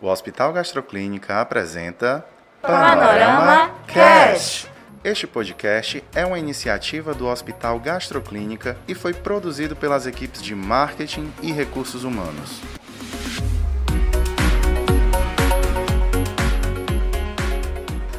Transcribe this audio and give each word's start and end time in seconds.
O 0.00 0.06
Hospital 0.08 0.52
Gastroclínica 0.52 1.40
apresenta 1.40 2.24
Panorama 2.62 3.70
Cast. 3.86 4.70
Este 5.02 5.26
podcast 5.26 6.04
é 6.14 6.24
uma 6.24 6.38
iniciativa 6.38 7.12
do 7.14 7.26
Hospital 7.26 7.78
Gastroclínica 7.80 8.76
e 8.86 8.94
foi 8.94 9.12
produzido 9.12 9.74
pelas 9.74 10.06
equipes 10.06 10.40
de 10.42 10.54
marketing 10.54 11.32
e 11.42 11.52
recursos 11.52 12.04
humanos. 12.04 12.60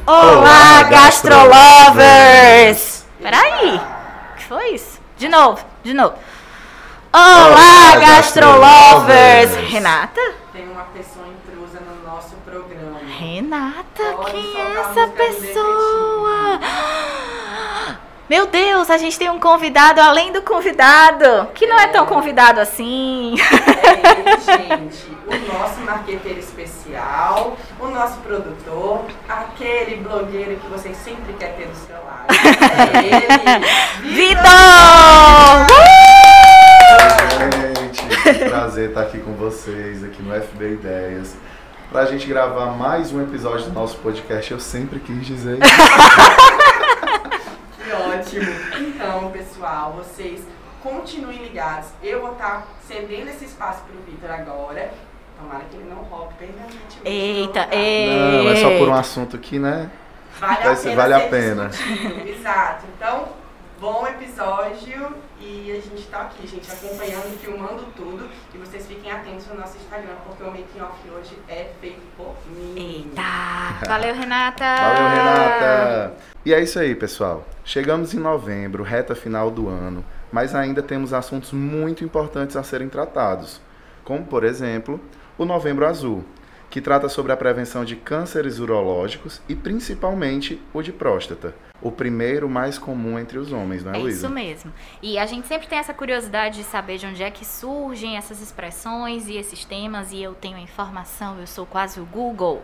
Olá, 0.06 0.82
gastrolovers! 0.84 3.04
Peraí, 3.20 3.76
o 3.76 4.36
que 4.36 4.44
foi 4.44 4.74
isso? 4.74 5.00
De 5.16 5.28
novo, 5.28 5.64
de 5.82 5.92
novo. 5.94 6.14
Olá, 7.12 7.46
Olá, 7.46 7.96
gastrolovers! 7.96 9.50
gastrolovers! 9.50 9.72
Renata? 9.72 10.20
Tem 10.52 10.68
uma 10.68 10.84
pessoa 10.84 11.26
intrusa 11.28 11.80
no 11.80 12.02
nosso 12.08 12.36
programa. 12.44 12.98
Renata, 13.50 14.04
Pode 14.14 14.30
quem 14.30 14.60
é 14.60 14.62
a 14.62 14.80
essa 14.80 15.08
pessoa? 15.08 16.60
Meu 18.30 18.46
Deus, 18.46 18.88
a 18.88 18.96
gente 18.96 19.18
tem 19.18 19.28
um 19.28 19.40
convidado 19.40 20.00
além 20.00 20.30
do 20.30 20.40
convidado, 20.40 21.48
que 21.52 21.66
não 21.66 21.76
é 21.80 21.88
tão 21.88 22.06
convidado 22.06 22.60
assim. 22.60 23.34
É 23.40 24.20
ele, 24.20 24.40
gente. 24.40 25.18
O 25.26 25.52
nosso 25.52 25.80
marqueteiro 25.80 26.38
especial, 26.38 27.56
o 27.80 27.88
nosso 27.88 28.18
produtor, 28.18 29.04
aquele 29.28 29.96
blogueiro 29.96 30.54
que 30.60 30.68
você 30.68 30.94
sempre 30.94 31.32
quer 31.32 31.56
ter 31.56 31.66
do 31.66 31.74
seu 31.74 31.96
lado. 31.96 32.28
É 32.30 32.98
ele, 33.04 34.14
Vitor! 34.14 34.46
Gente, 37.50 38.38
que 38.38 38.44
prazer 38.48 38.90
estar 38.90 39.00
aqui 39.00 39.18
com 39.18 39.32
vocês, 39.32 40.04
aqui 40.04 40.22
no 40.22 40.40
FB 40.40 40.74
Ideias. 40.74 41.34
Pra 41.90 42.04
gente 42.06 42.26
gravar 42.26 42.66
mais 42.66 43.12
um 43.12 43.20
episódio 43.22 43.66
do 43.66 43.72
nosso 43.72 43.96
podcast, 43.98 44.52
eu 44.52 44.60
sempre 44.60 45.00
quis 45.00 45.26
dizer 45.26 45.58
isso. 45.58 45.70
Que 47.82 47.92
ótimo. 47.92 48.52
Então, 48.78 49.30
pessoal, 49.32 49.92
vocês 49.94 50.42
continuem 50.82 51.38
ligados. 51.42 51.88
Eu 52.02 52.20
vou 52.20 52.32
estar 52.32 52.68
cedendo 52.86 53.28
esse 53.30 53.46
espaço 53.46 53.82
pro 53.82 54.00
Vitor 54.06 54.30
agora. 54.30 54.92
Tomara 55.40 55.64
que 55.68 55.76
ele 55.76 55.88
não 55.90 56.02
roube 56.04 56.34
permanentemente. 56.34 57.00
Eita, 57.04 57.66
ei. 57.72 58.08
ei. 58.10 58.44
Não, 58.44 58.50
é 58.52 58.56
só 58.56 58.78
por 58.78 58.88
um 58.88 58.94
assunto 58.94 59.38
que, 59.38 59.58
né? 59.58 59.90
Vale 60.38 60.62
Vai 60.62 60.72
a 60.72 60.76
ser- 60.76 60.90
pena 60.90 61.02
vale 61.02 61.14
a 61.14 61.20
pena. 61.28 61.70
Exato. 62.26 62.84
Então, 62.96 63.28
bom 63.80 64.06
episódio 64.06 65.16
e 65.40 65.72
a 65.72 65.80
gente 65.80 66.06
tá 66.08 66.20
aqui, 66.20 66.46
gente, 66.46 66.70
acompanhando, 66.70 67.38
filmando 67.40 67.84
tudo. 67.96 68.28
E 68.54 68.58
vocês 68.58 68.86
fiquem 68.86 69.10
atentos 69.10 69.46
no 69.46 69.54
nosso 69.54 69.78
Instagram, 69.78 70.16
porque 70.26 70.42
o 70.42 70.48
making 70.48 70.80
off 70.82 71.10
hoje 71.10 71.38
é 71.48 71.70
feito 71.80 72.02
por 72.14 72.36
mim. 72.54 72.74
Eita! 72.76 73.86
Valeu, 73.88 74.14
Renata! 74.14 74.64
Valeu, 74.64 75.08
Renata! 75.08 76.14
E 76.44 76.52
é 76.52 76.60
isso 76.60 76.78
aí, 76.78 76.94
pessoal. 76.94 77.42
Chegamos 77.64 78.12
em 78.12 78.18
novembro, 78.18 78.82
reta 78.82 79.14
final 79.14 79.50
do 79.50 79.66
ano, 79.66 80.04
mas 80.30 80.54
ainda 80.54 80.82
temos 80.82 81.14
assuntos 81.14 81.50
muito 81.52 82.04
importantes 82.04 82.56
a 82.56 82.62
serem 82.62 82.88
tratados, 82.90 83.62
como, 84.04 84.26
por 84.26 84.44
exemplo, 84.44 85.00
o 85.38 85.46
Novembro 85.46 85.86
Azul, 85.86 86.22
que 86.70 86.80
trata 86.80 87.08
sobre 87.08 87.32
a 87.32 87.36
prevenção 87.36 87.84
de 87.84 87.96
cânceres 87.96 88.60
urológicos 88.60 89.42
e 89.48 89.56
principalmente 89.56 90.62
o 90.72 90.80
de 90.80 90.92
próstata, 90.92 91.52
o 91.82 91.90
primeiro 91.90 92.48
mais 92.48 92.78
comum 92.78 93.18
entre 93.18 93.38
os 93.38 93.52
homens, 93.52 93.82
não 93.82 93.92
é, 93.92 93.96
É 93.96 93.98
Luísa? 93.98 94.26
isso 94.26 94.30
mesmo. 94.32 94.72
E 95.02 95.18
a 95.18 95.26
gente 95.26 95.48
sempre 95.48 95.66
tem 95.66 95.78
essa 95.78 95.92
curiosidade 95.92 96.58
de 96.58 96.64
saber 96.64 96.96
de 96.98 97.06
onde 97.06 97.22
é 97.22 97.30
que 97.30 97.44
surgem 97.44 98.16
essas 98.16 98.40
expressões 98.40 99.26
e 99.28 99.36
esses 99.36 99.64
temas, 99.64 100.12
e 100.12 100.22
eu 100.22 100.32
tenho 100.34 100.56
a 100.56 100.60
informação, 100.60 101.38
eu 101.40 101.46
sou 101.46 101.66
quase 101.66 102.00
o 102.00 102.04
Google. 102.04 102.62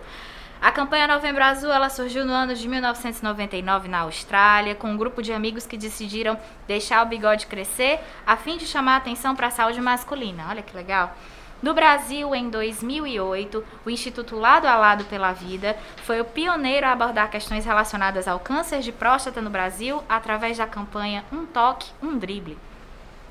A 0.60 0.72
campanha 0.72 1.06
Novembro 1.06 1.44
Azul 1.44 1.70
ela 1.70 1.90
surgiu 1.90 2.24
no 2.24 2.32
ano 2.32 2.54
de 2.54 2.66
1999 2.66 3.88
na 3.88 4.00
Austrália, 4.00 4.74
com 4.74 4.90
um 4.90 4.96
grupo 4.96 5.20
de 5.22 5.32
amigos 5.32 5.66
que 5.66 5.76
decidiram 5.76 6.38
deixar 6.66 7.04
o 7.04 7.08
bigode 7.08 7.46
crescer 7.46 8.00
a 8.26 8.36
fim 8.36 8.56
de 8.56 8.66
chamar 8.66 8.94
a 8.94 8.96
atenção 8.96 9.36
para 9.36 9.48
a 9.48 9.50
saúde 9.50 9.80
masculina. 9.82 10.46
Olha 10.48 10.62
que 10.62 10.74
legal. 10.74 11.14
No 11.66 11.74
Brasil, 11.74 12.32
em 12.32 12.48
2008, 12.48 13.64
o 13.84 13.90
Instituto 13.90 14.36
Lado 14.36 14.68
a 14.68 14.76
Lado 14.76 15.04
pela 15.06 15.32
Vida 15.32 15.76
foi 16.04 16.20
o 16.20 16.24
pioneiro 16.24 16.86
a 16.86 16.92
abordar 16.92 17.28
questões 17.28 17.64
relacionadas 17.64 18.28
ao 18.28 18.38
câncer 18.38 18.78
de 18.78 18.92
próstata 18.92 19.40
no 19.40 19.50
Brasil 19.50 20.00
através 20.08 20.58
da 20.58 20.66
campanha 20.68 21.24
Um 21.32 21.44
Toque, 21.44 21.90
Um 22.00 22.16
Drible. 22.18 22.56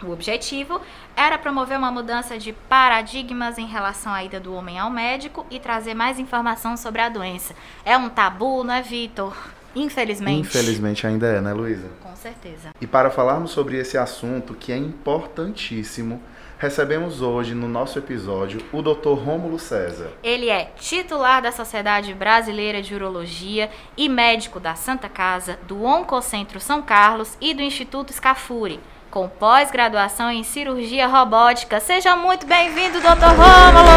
O 0.04 0.12
objetivo 0.12 0.82
era 1.16 1.38
promover 1.38 1.78
uma 1.78 1.90
mudança 1.90 2.38
de 2.38 2.52
paradigmas 2.52 3.58
em 3.58 3.68
relação 3.68 4.14
à 4.14 4.22
ida 4.22 4.38
do 4.38 4.54
homem 4.54 4.78
ao 4.78 4.92
médico 4.92 5.46
e 5.50 5.58
trazer 5.58 5.94
mais 5.94 6.20
informação 6.20 6.76
sobre 6.76 7.00
a 7.00 7.08
doença. 7.08 7.56
É 7.86 7.98
um 7.98 8.10
tabu, 8.10 8.66
não 8.66 8.74
é, 8.74 8.82
Vitor? 8.82 9.34
Infelizmente. 9.74 10.42
Infelizmente 10.42 11.08
ainda 11.08 11.28
é, 11.28 11.40
né, 11.40 11.54
Luísa? 11.54 11.88
Com 12.04 12.14
certeza. 12.18 12.72
E 12.82 12.86
para 12.86 13.10
falarmos 13.10 13.52
sobre 13.52 13.78
esse 13.78 13.98
assunto 13.98 14.54
que 14.54 14.74
é 14.74 14.78
importantíssimo, 14.78 16.22
recebemos 16.58 17.22
hoje 17.22 17.54
no 17.54 17.68
nosso 17.68 18.00
episódio 18.00 18.62
o 18.72 18.82
Dr. 18.82 19.14
Rômulo 19.14 19.60
César. 19.60 20.12
Ele 20.24 20.50
é 20.50 20.72
titular 20.78 21.42
da 21.42 21.52
Sociedade 21.52 22.14
Brasileira 22.14 22.82
de 22.82 22.96
Urologia 22.96 23.70
e 23.98 24.08
médico 24.08 24.60
da 24.60 24.76
Santa 24.76 25.10
Casa, 25.10 25.60
do 25.68 25.84
Oncocentro 25.84 26.60
São 26.60 26.82
Carlos 26.82 27.38
e 27.42 27.54
do 27.54 27.62
Instituto 27.62 28.14
Scafuri, 28.14 28.80
com 29.12 29.28
pós-graduação 29.28 30.32
em 30.32 30.44
cirurgia 30.44 31.08
robótica. 31.08 31.80
Seja 31.80 32.16
muito 32.16 32.46
bem-vindo, 32.46 33.00
Dr. 33.00 33.34
Rômulo! 33.36 33.96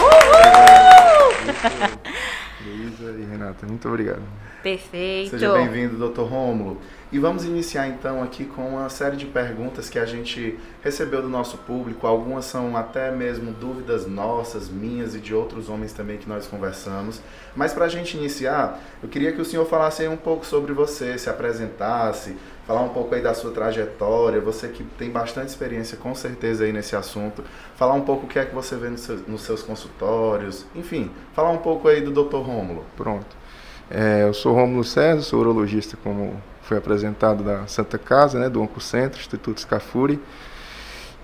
Uhul! 0.00 0.28
E 3.10 3.24
Renata, 3.24 3.66
muito 3.66 3.88
obrigado. 3.88 4.22
Perfeito. 4.62 5.30
Seja 5.30 5.52
bem-vindo, 5.52 5.96
Dr. 6.08 6.22
Rômulo. 6.22 6.78
E 7.10 7.18
vamos 7.18 7.44
iniciar 7.44 7.88
então 7.88 8.22
aqui 8.22 8.44
com 8.44 8.70
uma 8.70 8.88
série 8.90 9.16
de 9.16 9.24
perguntas 9.24 9.88
que 9.88 9.98
a 9.98 10.04
gente 10.04 10.58
recebeu 10.82 11.22
do 11.22 11.28
nosso 11.28 11.56
público. 11.58 12.06
Algumas 12.06 12.44
são 12.44 12.76
até 12.76 13.10
mesmo 13.10 13.52
dúvidas 13.52 14.06
nossas, 14.06 14.68
minhas 14.68 15.14
e 15.14 15.20
de 15.20 15.32
outros 15.34 15.68
homens 15.68 15.92
também 15.92 16.18
que 16.18 16.28
nós 16.28 16.46
conversamos. 16.46 17.22
Mas 17.56 17.72
para 17.72 17.86
a 17.86 17.88
gente 17.88 18.16
iniciar, 18.16 18.80
eu 19.02 19.08
queria 19.08 19.32
que 19.32 19.40
o 19.40 19.44
senhor 19.44 19.64
falasse 19.64 20.02
aí 20.02 20.08
um 20.08 20.16
pouco 20.16 20.44
sobre 20.44 20.72
você, 20.72 21.16
se 21.16 21.30
apresentasse, 21.30 22.36
falar 22.68 22.82
um 22.82 22.90
pouco 22.90 23.14
aí 23.14 23.22
da 23.22 23.32
sua 23.32 23.50
trajetória. 23.50 24.42
Você 24.42 24.68
que 24.68 24.84
tem 24.84 25.10
bastante 25.10 25.48
experiência 25.48 25.96
com 25.96 26.14
certeza 26.14 26.64
aí 26.64 26.72
nesse 26.72 26.94
assunto. 26.94 27.42
Falar 27.74 27.94
um 27.94 28.02
pouco 28.02 28.26
o 28.26 28.28
que 28.28 28.38
é 28.38 28.44
que 28.44 28.54
você 28.54 28.76
vê 28.76 28.90
nos 28.90 29.00
seus, 29.00 29.26
nos 29.26 29.40
seus 29.40 29.62
consultórios. 29.62 30.66
Enfim, 30.76 31.10
falar 31.32 31.50
um 31.50 31.56
pouco 31.56 31.88
aí 31.88 32.02
do 32.02 32.10
Dr. 32.10 32.36
Rômulo. 32.36 32.84
Pronto. 32.94 33.34
É, 33.90 34.22
eu 34.22 34.34
sou 34.34 34.54
Rômulo 34.54 34.84
César, 34.84 35.22
sou 35.22 35.40
urologista, 35.40 35.96
como 36.04 36.38
foi 36.60 36.76
apresentado 36.76 37.42
da 37.42 37.66
Santa 37.66 37.96
Casa, 37.96 38.38
né, 38.38 38.50
do 38.50 38.60
Oncocentro, 38.60 39.18
Instituto 39.18 39.62
Scafuri. 39.62 40.20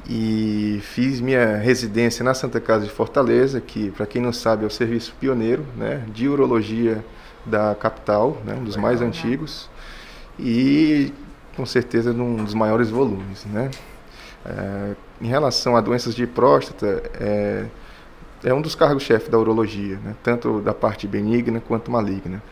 E 0.09 0.81
fiz 0.83 1.21
minha 1.21 1.59
residência 1.59 2.25
na 2.25 2.33
Santa 2.33 2.59
Casa 2.59 2.87
de 2.87 2.91
Fortaleza, 2.91 3.60
que, 3.60 3.91
para 3.91 4.06
quem 4.06 4.22
não 4.22 4.33
sabe, 4.33 4.65
é 4.65 4.66
o 4.66 4.71
serviço 4.71 5.15
pioneiro 5.21 5.66
né, 5.77 6.04
de 6.09 6.27
urologia 6.27 7.04
da 7.44 7.75
capital, 7.75 8.38
né, 8.47 8.54
um 8.54 8.65
dos 8.65 8.77
mais 8.77 9.03
antigos. 9.03 9.69
E, 10.38 11.12
com 11.56 11.65
certeza, 11.66 12.12
num 12.12 12.37
dos 12.37 12.54
maiores 12.54 12.91
volumes. 12.91 13.44
Né? 13.47 13.70
É, 14.44 14.94
em 15.20 15.28
relação 15.28 15.76
a 15.76 15.81
doenças 15.81 16.15
de 16.15 16.26
próstata, 16.26 17.03
é, 17.20 17.66
é 18.44 18.54
um 18.54 18.60
dos 18.60 18.75
cargos-chefe 18.75 19.31
da 19.31 19.38
urologia, 19.38 19.98
né? 20.04 20.15
tanto 20.22 20.60
da 20.60 20.75
parte 20.75 21.06
benigna 21.06 21.60
quanto 21.60 21.91
maligna. 21.91 22.42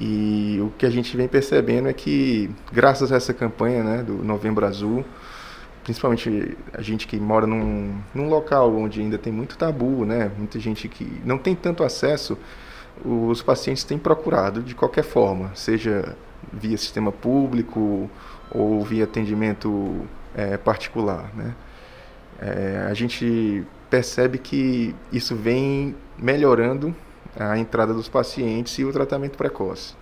E 0.00 0.58
o 0.60 0.70
que 0.76 0.86
a 0.86 0.90
gente 0.90 1.16
vem 1.16 1.28
percebendo 1.28 1.88
é 1.88 1.92
que, 1.92 2.50
graças 2.72 3.12
a 3.12 3.16
essa 3.16 3.32
campanha 3.32 3.84
né, 3.84 4.02
do 4.02 4.14
Novembro 4.24 4.66
Azul, 4.66 5.04
principalmente 5.84 6.56
a 6.72 6.82
gente 6.82 7.06
que 7.06 7.16
mora 7.16 7.46
num, 7.46 7.96
num 8.12 8.28
local 8.28 8.74
onde 8.74 9.00
ainda 9.00 9.18
tem 9.18 9.32
muito 9.32 9.56
tabu, 9.56 10.04
né, 10.04 10.32
muita 10.36 10.58
gente 10.58 10.88
que 10.88 11.22
não 11.24 11.38
tem 11.38 11.54
tanto 11.54 11.84
acesso, 11.84 12.36
os 13.04 13.42
pacientes 13.42 13.84
têm 13.84 13.98
procurado 13.98 14.62
de 14.62 14.74
qualquer 14.74 15.04
forma, 15.04 15.52
seja 15.54 16.16
via 16.52 16.76
sistema 16.76 17.12
público 17.12 18.10
ou 18.50 18.82
via 18.82 19.04
atendimento 19.04 20.06
eh, 20.34 20.56
particular. 20.56 21.30
Né? 21.34 21.54
Eh, 22.40 22.86
a 22.88 22.94
gente 22.94 23.64
percebe 23.90 24.38
que 24.38 24.94
isso 25.12 25.36
vem 25.36 25.94
melhorando 26.18 26.94
a 27.38 27.58
entrada 27.58 27.92
dos 27.92 28.08
pacientes 28.08 28.78
e 28.78 28.84
o 28.84 28.92
tratamento 28.92 29.36
precoce. 29.36 29.94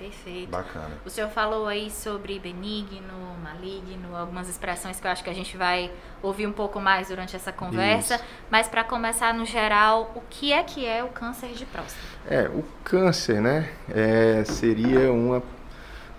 Perfeito. 0.00 0.50
Bacana. 0.50 0.96
O 1.04 1.10
senhor 1.10 1.28
falou 1.28 1.66
aí 1.66 1.90
sobre 1.90 2.38
benigno, 2.38 3.36
maligno, 3.44 4.16
algumas 4.16 4.48
expressões 4.48 4.98
que 4.98 5.06
eu 5.06 5.10
acho 5.10 5.22
que 5.22 5.28
a 5.28 5.34
gente 5.34 5.58
vai 5.58 5.92
ouvir 6.22 6.46
um 6.46 6.52
pouco 6.52 6.80
mais 6.80 7.08
durante 7.08 7.36
essa 7.36 7.52
conversa. 7.52 8.14
Isso. 8.14 8.24
Mas 8.50 8.66
para 8.66 8.82
começar 8.82 9.34
no 9.34 9.44
geral, 9.44 10.10
o 10.14 10.22
que 10.30 10.54
é 10.54 10.62
que 10.62 10.86
é 10.86 11.04
o 11.04 11.08
câncer 11.08 11.50
de 11.50 11.66
próstata? 11.66 12.02
É, 12.26 12.48
o 12.48 12.64
câncer, 12.82 13.42
né, 13.42 13.70
é, 13.90 14.42
seria 14.44 15.12
uma, 15.12 15.42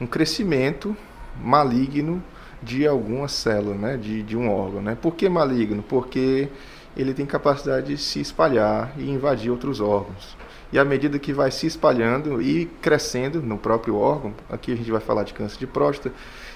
um 0.02 0.08
crescimento 0.08 0.98
maligno 1.40 2.22
de 2.62 2.88
alguma 2.88 3.28
célula, 3.28 3.76
né, 3.76 3.98
de, 3.98 4.24
de 4.24 4.36
um 4.36 4.50
órgão, 4.50 4.82
né. 4.82 4.98
Por 5.00 5.16
que 5.16 5.30
maligno? 5.30 5.84
Porque 5.84 6.50
ele 6.98 7.14
tem 7.14 7.26
capacidade 7.26 7.88
de 7.88 7.98
se 7.98 8.20
espalhar 8.20 8.94
e 8.98 9.10
invadir 9.10 9.52
outros 9.52 9.80
órgãos. 9.80 10.36
E 10.74 10.80
à 10.80 10.84
medida 10.84 11.20
que 11.20 11.32
vai 11.32 11.52
se 11.52 11.68
espalhando 11.68 12.42
e 12.42 12.66
crescendo 12.82 13.42
no 13.42 13.58
próprio 13.58 13.96
órgão, 13.96 14.34
aqui 14.50 14.72
a 14.72 14.76
gente 14.76 14.90
vai 14.92 15.02
falar 15.02 15.24
de 15.24 15.34
câncer 15.34 15.60
de 15.60 15.68
próstata, 15.68 16.16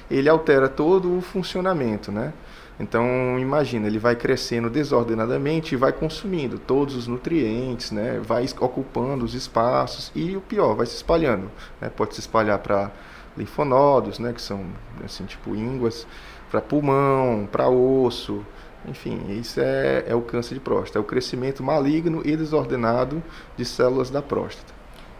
ele 0.09 0.27
altera 0.27 0.68
todo 0.68 1.15
o 1.15 1.21
funcionamento, 1.21 2.12
né? 2.12 2.33
Então, 2.80 3.39
imagina, 3.39 3.88
ele 3.88 3.98
vai 3.98 4.16
crescendo 4.16 4.69
desordenadamente 4.69 5.74
e 5.74 5.77
vai 5.77 5.94
consumindo 5.94 6.60
todos 6.60 6.95
os 6.95 7.07
nutrientes, 7.07 7.92
né? 7.92 8.19
vai 8.22 8.45
ocupando 8.60 9.24
os 9.24 9.33
espaços 9.33 10.12
e 10.13 10.36
o 10.36 10.42
pior, 10.42 10.75
vai 10.75 10.86
se 10.86 10.95
espalhando. 10.95 11.50
Né? 11.80 11.89
Pode 11.89 12.16
se 12.16 12.19
espalhar 12.19 12.60
para 12.60 12.92
linfonodos, 13.38 14.19
né? 14.19 14.33
que 14.33 14.42
são 14.42 14.66
assim, 15.04 15.25
tipo 15.25 15.56
ínguas, 15.56 16.06
para 16.51 16.60
pulmão, 16.60 17.48
para 17.50 17.69
osso, 17.69 18.45
enfim, 18.88 19.19
isso 19.30 19.60
é, 19.60 20.04
é 20.07 20.16
o 20.16 20.22
câncer 20.22 20.54
de 20.54 20.60
próstata, 20.60 21.00
é 21.00 21.01
o 21.01 21.04
crescimento 21.04 21.63
maligno 21.63 22.22
e 22.24 22.36
desordenado 22.36 23.24
de 23.57 23.66
células 23.66 24.10
da 24.10 24.22
próstata. 24.22 24.74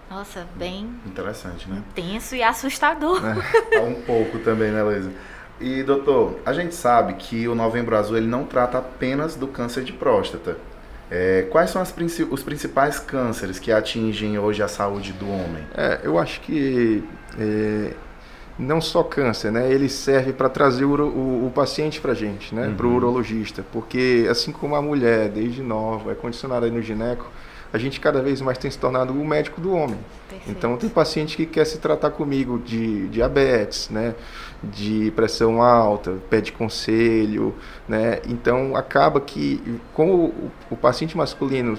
Nossa, 0.10 0.46
bem. 0.56 0.88
Interessante, 1.06 1.68
né? 1.68 1.82
Tenso 1.96 2.36
e 2.36 2.44
assustador. 2.44 3.22
É, 3.72 3.80
um 3.80 4.02
pouco 4.02 4.38
também, 4.40 4.72
né, 4.72 4.84
Luísa? 4.84 5.12
E 5.60 5.84
doutor, 5.84 6.40
a 6.46 6.52
gente 6.52 6.76
sabe 6.76 7.14
que 7.14 7.48
o 7.48 7.56
Novembro 7.56 7.96
Azul 7.96 8.18
ele 8.18 8.28
não 8.28 8.46
trata 8.46 8.78
apenas 8.78 9.36
do 9.36 9.48
câncer 9.48 9.84
de 9.84 9.94
próstata. 9.94 10.58
É, 11.10 11.48
quais 11.52 11.70
são 11.70 11.84
princi 11.86 12.24
os 12.24 12.42
principais 12.42 13.00
cânceres 13.00 13.60
que 13.60 13.72
atingem 13.72 14.38
hoje 14.40 14.64
a 14.64 14.68
saúde 14.68 15.14
do 15.14 15.28
homem? 15.30 15.64
É, 15.76 16.00
eu 16.04 16.18
acho 16.18 16.42
que 16.42 17.04
é, 17.40 17.94
não 18.58 18.82
só 18.82 19.04
câncer, 19.04 19.52
né? 19.52 19.72
Ele 19.72 19.88
serve 19.88 20.34
para 20.34 20.50
trazer 20.50 20.84
o, 20.86 20.94
o, 20.94 21.48
o 21.48 21.52
paciente 21.54 22.02
para 22.02 22.12
a 22.12 22.16
gente, 22.16 22.54
né? 22.56 22.68
Uhum. 22.68 22.76
Para 22.76 22.88
o 22.88 22.96
urologista, 22.96 23.64
porque 23.72 24.28
assim 24.30 24.52
como 24.52 24.76
a 24.76 24.82
mulher 24.82 25.30
desde 25.30 25.62
nova 25.62 26.12
é 26.12 26.16
condicionada 26.16 26.68
no 26.70 26.82
gineco, 26.82 27.30
a 27.76 27.78
gente 27.78 28.00
cada 28.00 28.22
vez 28.22 28.40
mais 28.40 28.58
tem 28.58 28.72
se 28.72 28.80
tornado 28.80 29.12
o 29.14 29.26
médico 29.26 29.60
do 29.60 29.74
homem. 29.74 29.98
Perfeito. 30.30 30.50
Então 30.50 30.78
tem 30.78 30.90
paciente 30.90 31.36
que 31.36 31.46
quer 31.46 31.66
se 31.66 31.78
tratar 31.78 32.10
comigo 32.12 32.58
de 32.58 33.08
diabetes, 33.10 33.90
né, 33.90 34.16
de 34.64 35.12
pressão 35.12 35.62
alta, 35.62 36.14
pede 36.30 36.54
conselho, 36.54 37.54
né? 37.88 38.22
Então 38.28 38.76
acaba 38.78 39.20
que 39.20 39.62
com 39.94 40.16
o, 40.16 40.52
o 40.72 40.78
paciente 40.78 41.18
masculino 41.18 41.78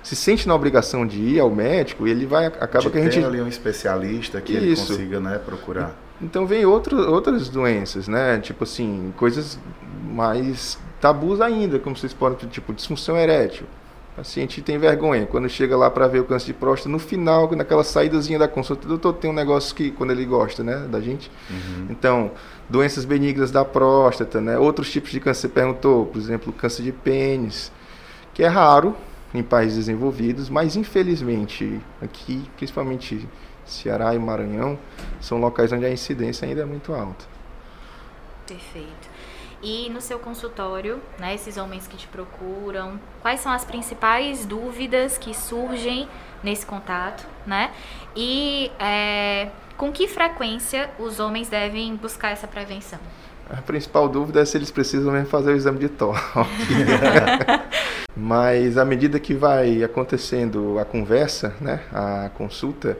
se 0.00 0.14
sente 0.14 0.46
na 0.46 0.54
obrigação 0.54 1.04
de 1.04 1.20
ir 1.20 1.40
ao 1.40 1.50
médico, 1.50 2.06
ele 2.06 2.24
vai 2.24 2.46
acaba 2.46 2.84
de 2.84 2.90
que 2.90 2.98
a 2.98 3.02
gente 3.02 3.24
ali 3.24 3.40
um 3.40 3.48
especialista 3.48 4.40
que 4.40 4.52
Isso. 4.52 4.62
ele 4.62 4.76
consiga, 4.76 5.20
né, 5.20 5.38
procurar. 5.38 5.96
Então 6.20 6.46
vem 6.46 6.64
outro, 6.64 6.96
outras 7.10 7.48
doenças, 7.48 8.06
né? 8.06 8.38
Tipo 8.38 8.62
assim, 8.62 9.12
coisas 9.16 9.58
mais 10.04 10.78
tabus 11.00 11.40
ainda, 11.40 11.80
como 11.80 11.96
vocês 11.96 12.12
podem, 12.12 12.48
tipo 12.48 12.72
disfunção 12.72 13.16
erétil. 13.16 13.66
O 14.12 14.16
paciente 14.16 14.60
tem 14.60 14.78
vergonha. 14.78 15.26
Quando 15.26 15.48
chega 15.48 15.76
lá 15.76 15.90
para 15.90 16.06
ver 16.06 16.20
o 16.20 16.24
câncer 16.24 16.46
de 16.46 16.52
próstata, 16.52 16.90
no 16.90 16.98
final, 16.98 17.50
naquela 17.56 17.82
saídazinha 17.82 18.38
da 18.38 18.46
consulta, 18.46 18.86
doutor, 18.86 19.14
tem 19.14 19.30
um 19.30 19.34
negócio 19.34 19.74
que, 19.74 19.90
quando 19.90 20.10
ele 20.10 20.24
gosta, 20.26 20.62
né, 20.62 20.86
da 20.90 21.00
gente. 21.00 21.30
Uhum. 21.50 21.86
Então, 21.88 22.30
doenças 22.68 23.06
benignas 23.06 23.50
da 23.50 23.64
próstata, 23.64 24.40
né? 24.40 24.58
Outros 24.58 24.90
tipos 24.90 25.10
de 25.10 25.18
câncer, 25.18 25.42
você 25.42 25.48
perguntou, 25.48 26.06
por 26.06 26.18
exemplo, 26.18 26.52
câncer 26.52 26.82
de 26.82 26.92
pênis, 26.92 27.72
que 28.34 28.42
é 28.42 28.48
raro 28.48 28.94
em 29.34 29.42
países 29.42 29.78
desenvolvidos, 29.78 30.50
mas 30.50 30.76
infelizmente 30.76 31.80
aqui, 32.00 32.42
principalmente 32.56 33.26
Ceará 33.64 34.14
e 34.14 34.18
Maranhão, 34.18 34.78
são 35.20 35.38
locais 35.38 35.72
onde 35.72 35.86
a 35.86 35.90
incidência 35.90 36.46
ainda 36.46 36.62
é 36.62 36.64
muito 36.66 36.92
alta. 36.92 37.24
Perfeito. 38.46 39.10
E 39.62 39.88
no 39.90 40.00
seu 40.00 40.18
consultório, 40.18 41.00
né, 41.18 41.34
esses 41.34 41.56
homens 41.56 41.86
que 41.86 41.96
te 41.96 42.08
procuram, 42.08 42.98
quais 43.20 43.40
são 43.40 43.52
as 43.52 43.64
principais 43.64 44.44
dúvidas 44.44 45.16
que 45.16 45.32
surgem 45.32 46.08
nesse 46.42 46.66
contato, 46.66 47.24
né? 47.46 47.70
E 48.16 48.72
é, 48.78 49.50
com 49.76 49.92
que 49.92 50.08
frequência 50.08 50.90
os 50.98 51.20
homens 51.20 51.48
devem 51.48 51.94
buscar 51.94 52.30
essa 52.30 52.48
prevenção? 52.48 52.98
A 53.48 53.60
principal 53.60 54.08
dúvida 54.08 54.40
é 54.40 54.44
se 54.44 54.56
eles 54.56 54.70
precisam 54.70 55.12
mesmo 55.12 55.28
fazer 55.28 55.52
o 55.52 55.56
exame 55.56 55.78
de 55.78 55.88
toque. 55.88 56.18
Mas 58.16 58.76
à 58.76 58.84
medida 58.84 59.20
que 59.20 59.34
vai 59.34 59.82
acontecendo 59.82 60.78
a 60.78 60.84
conversa, 60.84 61.54
né, 61.60 61.80
a 61.92 62.30
consulta, 62.34 62.98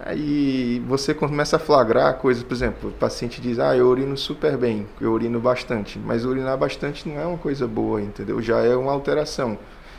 Aí 0.00 0.80
você 0.86 1.12
começa 1.12 1.56
a 1.56 1.58
flagrar 1.58 2.14
coisas, 2.18 2.42
por 2.44 2.54
exemplo, 2.54 2.90
o 2.90 2.92
paciente 2.92 3.40
diz, 3.40 3.58
ah, 3.58 3.76
eu 3.76 3.88
urino 3.88 4.16
super 4.16 4.56
bem, 4.56 4.86
eu 5.00 5.12
urino 5.12 5.40
bastante, 5.40 5.98
mas 5.98 6.24
urinar 6.24 6.56
bastante 6.56 7.08
não 7.08 7.20
é 7.20 7.26
uma 7.26 7.38
coisa 7.38 7.66
boa, 7.66 8.00
entendeu? 8.00 8.40
Já 8.40 8.60
é 8.60 8.76
uma 8.76 8.92
alteração. 8.92 9.58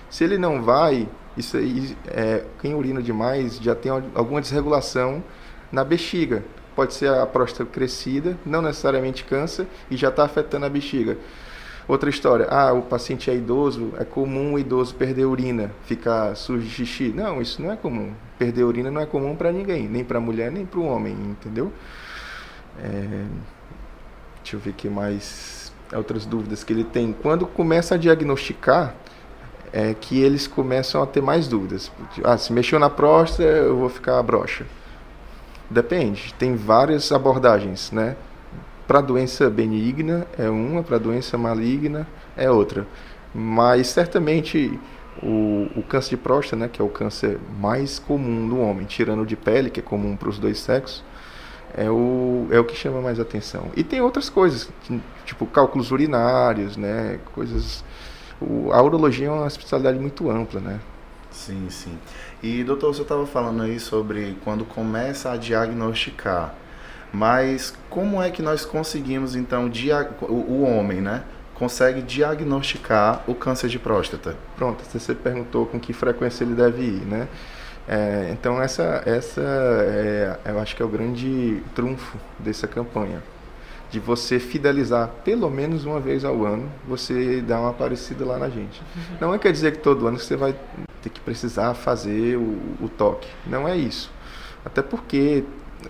Se 0.09 0.23
ele 0.23 0.37
não 0.37 0.63
vai, 0.63 1.07
isso 1.35 1.57
aí, 1.57 1.97
é, 2.07 2.45
quem 2.61 2.73
urina 2.73 3.01
demais 3.01 3.57
já 3.57 3.75
tem 3.75 3.91
alguma 3.91 4.39
desregulação 4.39 5.21
na 5.71 5.83
bexiga. 5.83 6.43
Pode 6.75 6.93
ser 6.93 7.09
a 7.13 7.25
próstata 7.25 7.69
crescida, 7.69 8.37
não 8.45 8.61
necessariamente 8.61 9.25
câncer, 9.25 9.67
e 9.91 9.97
já 9.97 10.07
está 10.07 10.23
afetando 10.23 10.65
a 10.65 10.69
bexiga. 10.69 11.17
Outra 11.89 12.07
história, 12.07 12.45
ah, 12.51 12.71
o 12.71 12.83
paciente 12.83 13.31
é 13.31 13.35
idoso, 13.35 13.93
é 13.97 14.05
comum 14.05 14.53
o 14.53 14.59
idoso 14.59 14.93
perder 14.93 15.25
urina, 15.25 15.71
ficar 15.85 16.35
sujo 16.35 16.61
de 16.61 16.69
xixi. 16.69 17.09
Não, 17.09 17.41
isso 17.41 17.59
não 17.59 17.71
é 17.71 17.75
comum. 17.75 18.13
Perder 18.37 18.63
urina 18.63 18.91
não 18.91 19.01
é 19.01 19.07
comum 19.07 19.35
para 19.35 19.51
ninguém, 19.51 19.89
nem 19.89 20.03
para 20.03 20.19
a 20.19 20.21
mulher, 20.21 20.51
nem 20.51 20.67
para 20.67 20.79
o 20.79 20.85
homem, 20.85 21.13
entendeu? 21.13 21.73
É... 22.77 23.25
Deixa 24.43 24.55
eu 24.55 24.59
ver 24.59 24.73
que 24.73 24.87
mais 24.87 25.73
outras 25.91 26.27
dúvidas 26.27 26.63
que 26.63 26.71
ele 26.71 26.83
tem. 26.83 27.11
Quando 27.11 27.47
começa 27.47 27.95
a 27.95 27.97
diagnosticar, 27.97 28.93
é 29.73 29.95
que 29.95 30.21
eles 30.21 30.45
começam 30.45 31.01
a 31.01 31.07
ter 31.07 31.23
mais 31.23 31.47
dúvidas. 31.47 31.91
Ah, 32.23 32.37
se 32.37 32.53
mexeu 32.53 32.77
na 32.77 32.91
próstata, 32.91 33.41
eu 33.41 33.75
vou 33.75 33.89
ficar 33.89 34.21
broxa. 34.21 34.63
Depende, 35.67 36.35
tem 36.35 36.55
várias 36.55 37.11
abordagens, 37.11 37.91
né? 37.91 38.15
Para 38.89 39.01
doença 39.01 39.47
benigna 39.51 40.25
é 40.35 40.49
uma, 40.49 40.81
para 40.81 40.97
doença 40.97 41.37
maligna 41.37 42.07
é 42.35 42.49
outra. 42.49 42.87
Mas 43.31 43.85
certamente 43.85 44.79
o, 45.21 45.67
o, 45.75 45.83
câncer 45.83 46.09
de 46.09 46.17
próstata, 46.17 46.55
né, 46.55 46.67
que 46.67 46.81
é 46.81 46.83
o 46.83 46.89
câncer 46.89 47.37
mais 47.59 47.99
comum 47.99 48.49
do 48.49 48.59
homem, 48.59 48.87
tirando 48.87 49.27
de 49.27 49.35
pele, 49.35 49.69
que 49.69 49.79
é 49.79 49.83
comum 49.83 50.15
para 50.15 50.27
os 50.27 50.39
dois 50.39 50.59
sexos, 50.59 51.03
é 51.77 51.87
o, 51.87 52.47
é 52.49 52.59
o 52.59 52.65
que 52.65 52.75
chama 52.75 52.99
mais 52.99 53.19
atenção. 53.19 53.67
E 53.77 53.83
tem 53.83 54.01
outras 54.01 54.27
coisas, 54.27 54.67
tipo 55.23 55.45
cálculos 55.45 55.91
urinários, 55.91 56.75
né, 56.75 57.19
coisas... 57.35 57.83
O, 58.41 58.73
a 58.73 58.81
urologia 58.81 59.27
é 59.27 59.31
uma 59.31 59.45
especialidade 59.45 59.99
muito 59.99 60.31
ampla, 60.31 60.59
né? 60.59 60.79
Sim, 61.29 61.69
sim. 61.69 61.95
E 62.41 62.63
doutor, 62.63 62.95
você 62.95 63.03
estava 63.03 63.27
falando 63.27 63.61
aí 63.61 63.79
sobre 63.79 64.35
quando 64.43 64.65
começa 64.65 65.31
a 65.31 65.37
diagnosticar 65.37 66.55
mas 67.11 67.73
como 67.89 68.21
é 68.21 68.29
que 68.29 68.41
nós 68.41 68.65
conseguimos 68.65 69.35
então 69.35 69.69
o, 70.21 70.33
o 70.33 70.63
homem, 70.63 71.01
né? 71.01 71.23
Consegue 71.55 72.01
diagnosticar 72.01 73.23
o 73.27 73.35
câncer 73.35 73.67
de 73.67 73.77
próstata? 73.77 74.35
Pronto, 74.55 74.83
você 74.83 75.13
perguntou 75.13 75.65
com 75.65 75.79
que 75.79 75.91
frequência 75.91 76.43
ele 76.43 76.53
deve 76.53 76.83
ir, 76.83 77.05
né? 77.05 77.27
É, 77.87 78.29
então 78.31 78.61
essa, 78.61 79.01
essa 79.05 79.41
é, 79.41 80.37
eu 80.45 80.59
acho 80.59 80.75
que 80.75 80.81
é 80.81 80.85
o 80.85 80.87
grande 80.87 81.63
trunfo 81.73 82.19
dessa 82.37 82.67
campanha, 82.67 83.23
de 83.89 83.99
você 83.99 84.39
fidelizar 84.39 85.09
pelo 85.25 85.49
menos 85.49 85.85
uma 85.85 85.99
vez 85.99 86.23
ao 86.23 86.45
ano, 86.45 86.71
você 86.87 87.41
dá 87.41 87.59
uma 87.59 87.71
aparecida 87.71 88.23
lá 88.23 88.37
na 88.37 88.47
gente. 88.47 88.79
Uhum. 88.95 89.17
Não 89.19 89.33
é 89.33 89.39
quer 89.39 89.51
dizer 89.51 89.71
que 89.71 89.79
todo 89.79 90.07
ano 90.07 90.19
você 90.19 90.35
vai 90.35 90.55
ter 91.01 91.09
que 91.09 91.19
precisar 91.19 91.73
fazer 91.73 92.37
o, 92.37 92.59
o 92.79 92.89
toque, 92.95 93.27
não 93.47 93.67
é 93.67 93.75
isso. 93.75 94.11
Até 94.63 94.83
porque 94.83 95.43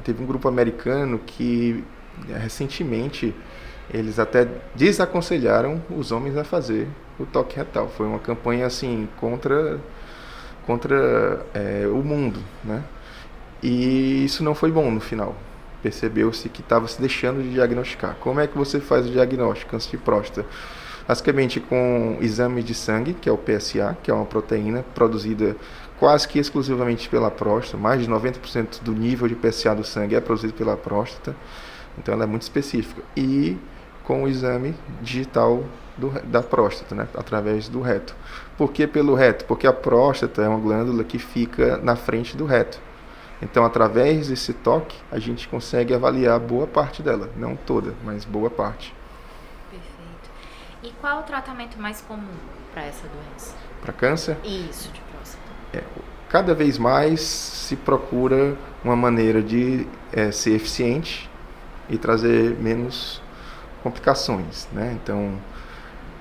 teve 0.03 0.23
um 0.23 0.27
grupo 0.27 0.47
americano 0.47 1.19
que 1.19 1.83
eh, 2.29 2.37
recentemente 2.37 3.33
eles 3.91 4.19
até 4.19 4.47
desaconselharam 4.75 5.81
os 5.89 6.11
homens 6.11 6.37
a 6.37 6.43
fazer 6.43 6.87
o 7.19 7.25
toque 7.25 7.55
retal. 7.55 7.89
Foi 7.89 8.05
uma 8.05 8.19
campanha 8.19 8.65
assim 8.65 9.07
contra 9.19 9.79
contra 10.65 11.45
é, 11.53 11.87
o 11.87 12.03
mundo, 12.03 12.39
né? 12.63 12.83
E 13.63 14.23
isso 14.23 14.43
não 14.43 14.53
foi 14.53 14.71
bom 14.71 14.91
no 14.91 14.99
final. 14.99 15.35
Percebeu-se 15.81 16.47
que 16.47 16.61
estava 16.61 16.87
se 16.87 17.01
deixando 17.01 17.41
de 17.41 17.51
diagnosticar. 17.51 18.15
Como 18.19 18.39
é 18.39 18.45
que 18.45 18.55
você 18.55 18.79
faz 18.79 19.07
o 19.07 19.09
diagnóstico 19.09 19.71
câncer 19.71 19.91
de 19.91 19.97
próstata? 19.97 20.47
Basicamente 21.09 21.59
com 21.59 22.19
exame 22.21 22.61
de 22.61 22.75
sangue, 22.75 23.15
que 23.15 23.27
é 23.27 23.31
o 23.31 23.37
PSA, 23.37 23.97
que 24.03 24.11
é 24.11 24.13
uma 24.13 24.27
proteína 24.27 24.85
produzida 24.93 25.55
quase 25.97 26.27
que 26.27 26.37
exclusivamente 26.37 27.09
pela 27.09 27.31
próstata, 27.31 27.77
mais 27.77 27.99
de 27.99 28.07
90% 28.07 28.83
do 28.83 28.91
nível 28.91 29.27
de 29.27 29.33
PSA 29.33 29.73
do 29.73 29.83
sangue 29.83 30.13
é 30.13 30.21
produzido 30.21 30.53
pela 30.53 30.77
próstata, 30.77 31.35
então 31.97 32.13
ela 32.13 32.25
é 32.25 32.27
muito 32.27 32.43
específica. 32.43 33.01
E 33.17 33.57
com 34.03 34.25
o 34.25 34.27
exame 34.27 34.75
digital 35.01 35.63
do, 35.97 36.11
da 36.25 36.43
próstata, 36.43 36.93
né, 36.93 37.07
através 37.15 37.67
do 37.67 37.81
reto. 37.81 38.15
Por 38.55 38.71
que 38.71 38.85
pelo 38.85 39.15
reto? 39.15 39.45
Porque 39.45 39.65
a 39.65 39.73
próstata 39.73 40.43
é 40.43 40.47
uma 40.47 40.59
glândula 40.59 41.03
que 41.03 41.17
fica 41.17 41.77
na 41.77 41.95
frente 41.95 42.37
do 42.37 42.45
reto. 42.45 42.79
Então, 43.41 43.65
através 43.65 44.27
desse 44.27 44.53
toque, 44.53 44.95
a 45.11 45.17
gente 45.17 45.47
consegue 45.47 45.91
avaliar 45.91 46.39
boa 46.39 46.67
parte 46.67 47.01
dela, 47.01 47.31
não 47.35 47.55
toda, 47.55 47.95
mas 48.05 48.25
boa 48.25 48.51
parte. 48.51 48.93
Perfeito. 49.71 50.29
E 50.83 50.91
qual 51.01 51.19
o 51.19 51.23
tratamento 51.23 51.77
mais 51.79 52.01
comum? 52.01 52.37
para 52.71 52.83
essa 52.83 53.07
doença? 53.07 53.55
Para 53.81 53.93
câncer? 53.93 54.37
Isso, 54.43 54.91
de 54.91 55.01
próstata. 55.01 55.43
É, 55.73 55.83
cada 56.29 56.53
vez 56.53 56.77
mais 56.77 57.21
se 57.21 57.75
procura 57.75 58.57
uma 58.83 58.95
maneira 58.95 59.41
de 59.41 59.87
é, 60.11 60.31
ser 60.31 60.55
eficiente 60.55 61.29
e 61.89 61.97
trazer 61.97 62.55
menos 62.57 63.21
complicações, 63.83 64.67
né? 64.71 64.97
Então, 65.01 65.39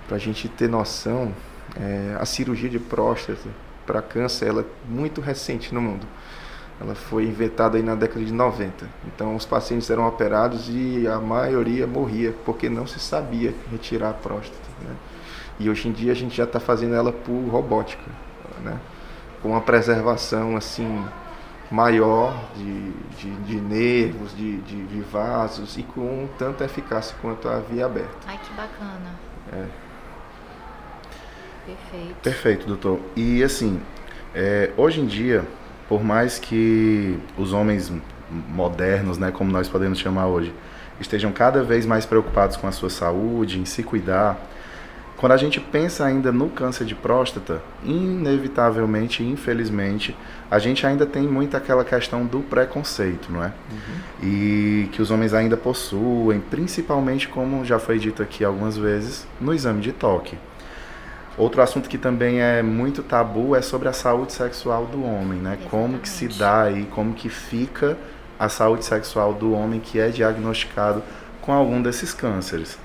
para 0.07 0.17
a 0.17 0.21
gente 0.21 0.49
ter 0.49 0.69
noção, 0.69 1.35
é, 1.79 2.17
a 2.19 2.25
cirurgia 2.25 2.69
de 2.69 2.79
próstata 2.79 3.49
para 3.87 4.03
câncer 4.03 4.49
ela 4.49 4.62
é 4.62 4.65
muito 4.88 5.21
recente 5.21 5.75
no 5.75 5.81
mundo. 5.81 6.07
Ela 6.80 6.94
foi 6.94 7.25
inventada 7.25 7.76
aí 7.76 7.82
na 7.82 7.94
década 7.94 8.25
de 8.25 8.32
90. 8.32 8.88
Então, 9.06 9.35
os 9.35 9.44
pacientes 9.44 9.90
eram 9.90 10.06
operados 10.06 10.68
e 10.68 11.06
a 11.08 11.18
maioria 11.18 11.87
morria 11.87 12.32
porque 12.44 12.68
não 12.68 12.87
se 12.87 13.00
sabia 13.00 13.52
retirar 13.70 14.11
a 14.11 14.14
próstata. 14.14 14.68
Né? 14.80 14.94
E 15.58 15.68
hoje 15.68 15.88
em 15.88 15.92
dia 15.92 16.12
a 16.12 16.14
gente 16.14 16.37
já 16.37 16.44
está 16.44 16.61
fazendo 16.61 16.94
ela 16.94 17.12
por 17.12 17.37
robótica, 17.49 18.11
né? 18.62 18.78
com 19.42 19.50
uma 19.50 19.61
preservação 19.61 20.56
assim 20.56 21.04
maior 21.70 22.35
de, 22.56 22.90
de, 23.16 23.37
de 23.42 23.61
nervos, 23.61 24.35
de, 24.37 24.58
de, 24.58 24.87
de, 24.87 25.00
vasos 25.02 25.76
e 25.76 25.82
com 25.82 26.28
tanta 26.38 26.64
eficácia 26.64 27.14
quanto 27.20 27.49
a 27.49 27.58
via 27.58 27.87
aberta. 27.87 28.16
Ai, 28.26 28.38
que 28.42 28.52
bacana. 28.54 29.14
É. 29.52 29.66
Perfeito. 31.66 32.14
Perfeito, 32.23 32.66
doutor. 32.66 33.00
E 33.14 33.42
assim, 33.42 33.80
é, 34.35 34.73
hoje 34.76 35.00
em 35.00 35.06
dia, 35.06 35.44
por 35.88 36.04
mais 36.04 36.38
que 36.38 37.18
os 37.37 37.52
homens 37.52 37.92
modernos, 38.30 39.18
né, 39.18 39.30
como 39.30 39.50
nós 39.50 39.68
podemos 39.68 39.99
chamar 39.99 40.26
hoje, 40.26 40.52
estejam 41.00 41.33
cada 41.33 41.62
vez 41.62 41.87
mais 41.87 42.04
preocupados 42.04 42.57
com 42.57 42.66
a 42.66 42.73
sua 42.73 42.90
saúde, 42.90 43.59
em 43.59 43.64
se 43.64 43.83
cuidar, 43.83 44.38
quando 45.18 45.33
a 45.33 45.37
gente 45.37 45.61
pensa 45.61 46.07
ainda 46.07 46.30
no 46.30 46.49
câncer 46.49 46.85
de 46.85 46.95
próstata, 46.95 47.61
inevitavelmente, 47.83 49.25
infelizmente, 49.25 50.16
a 50.49 50.61
gente 50.61 50.87
ainda 50.87 51.04
tem 51.04 51.25
muito 51.25 51.57
aquela 51.57 51.85
questão 51.85 52.25
do 52.25 52.38
preconceito, 52.38 53.30
não 53.30 53.42
é? 53.42 53.49
Uhum. 53.49 54.28
E 54.28 54.88
que 54.92 55.02
os 55.02 55.11
homens 55.11 55.35
ainda 55.35 55.57
possuem, 55.57 56.38
principalmente, 56.38 57.26
como 57.26 57.64
já 57.64 57.80
foi 57.80 57.99
dito 57.99 58.23
aqui 58.23 58.45
algumas 58.45 58.76
vezes, 58.76 59.26
no 59.40 59.52
exame 59.52 59.80
de 59.80 59.90
toque. 59.90 60.38
Outro 61.38 61.62
assunto 61.62 61.88
que 61.88 61.97
também 61.97 62.40
é 62.40 62.62
muito 62.62 63.02
tabu 63.02 63.54
é 63.54 63.62
sobre 63.62 63.88
a 63.88 63.92
saúde 63.92 64.33
sexual 64.33 64.87
do 64.87 65.04
homem, 65.04 65.38
né? 65.38 65.52
Exatamente. 65.52 65.71
Como 65.71 65.99
que 66.00 66.09
se 66.09 66.26
dá 66.26 66.62
aí, 66.62 66.85
como 66.87 67.14
que 67.14 67.28
fica 67.28 67.97
a 68.38 68.49
saúde 68.49 68.85
sexual 68.85 69.33
do 69.33 69.52
homem 69.52 69.78
que 69.78 70.00
é 70.00 70.09
diagnosticado 70.09 71.02
com 71.40 71.52
algum 71.52 71.80
desses 71.80 72.12
cânceres. 72.12 72.78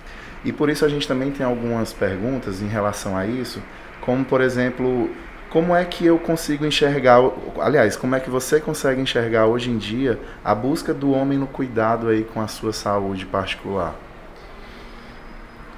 E 0.46 0.52
por 0.52 0.70
isso 0.70 0.86
a 0.86 0.90
gente 0.90 1.08
também 1.08 1.32
tem 1.32 1.46
algumas 1.46 1.94
perguntas 1.94 2.62
em 2.62 2.68
relação 2.68 3.18
a 3.18 3.26
isso, 3.26 3.62
como 4.02 4.24
por 4.26 4.42
exemplo, 4.42 5.10
como 5.50 5.76
é 5.76 5.86
que 5.86 6.06
eu 6.06 6.18
consigo 6.18 6.66
enxergar, 6.66 7.20
aliás, 7.60 7.96
como 7.96 8.16
é 8.16 8.20
que 8.20 8.30
você 8.30 8.60
consegue 8.60 9.02
enxergar 9.02 9.46
hoje 9.46 9.70
em 9.70 9.78
dia 9.78 10.20
a 10.44 10.54
busca 10.54 10.94
do 10.94 11.12
homem 11.12 11.38
no 11.38 11.48
cuidado 11.48 12.08
aí 12.08 12.24
com 12.24 12.42
a 12.42 12.48
sua 12.48 12.74
saúde 12.74 13.26
particular? 13.26 13.96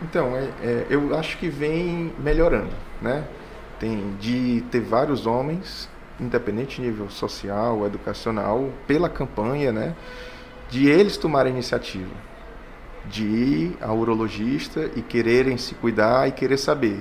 Então, 0.01 0.35
é, 0.35 0.49
é, 0.61 0.87
eu 0.89 1.17
acho 1.17 1.37
que 1.37 1.47
vem 1.49 2.13
melhorando, 2.19 2.73
né? 3.01 3.25
Tem 3.79 4.15
de 4.19 4.63
ter 4.71 4.81
vários 4.81 5.25
homens, 5.25 5.89
independente 6.19 6.81
de 6.81 6.87
nível 6.87 7.09
social, 7.09 7.85
educacional, 7.85 8.69
pela 8.87 9.09
campanha, 9.09 9.71
né? 9.71 9.95
De 10.69 10.87
eles 10.87 11.17
tomarem 11.17 11.53
iniciativa 11.53 12.11
de 13.09 13.23
ir 13.23 13.77
ao 13.81 13.97
urologista 13.97 14.89
e 14.95 15.01
quererem 15.01 15.57
se 15.57 15.75
cuidar 15.75 16.27
e 16.27 16.31
querer 16.31 16.57
saber. 16.57 16.99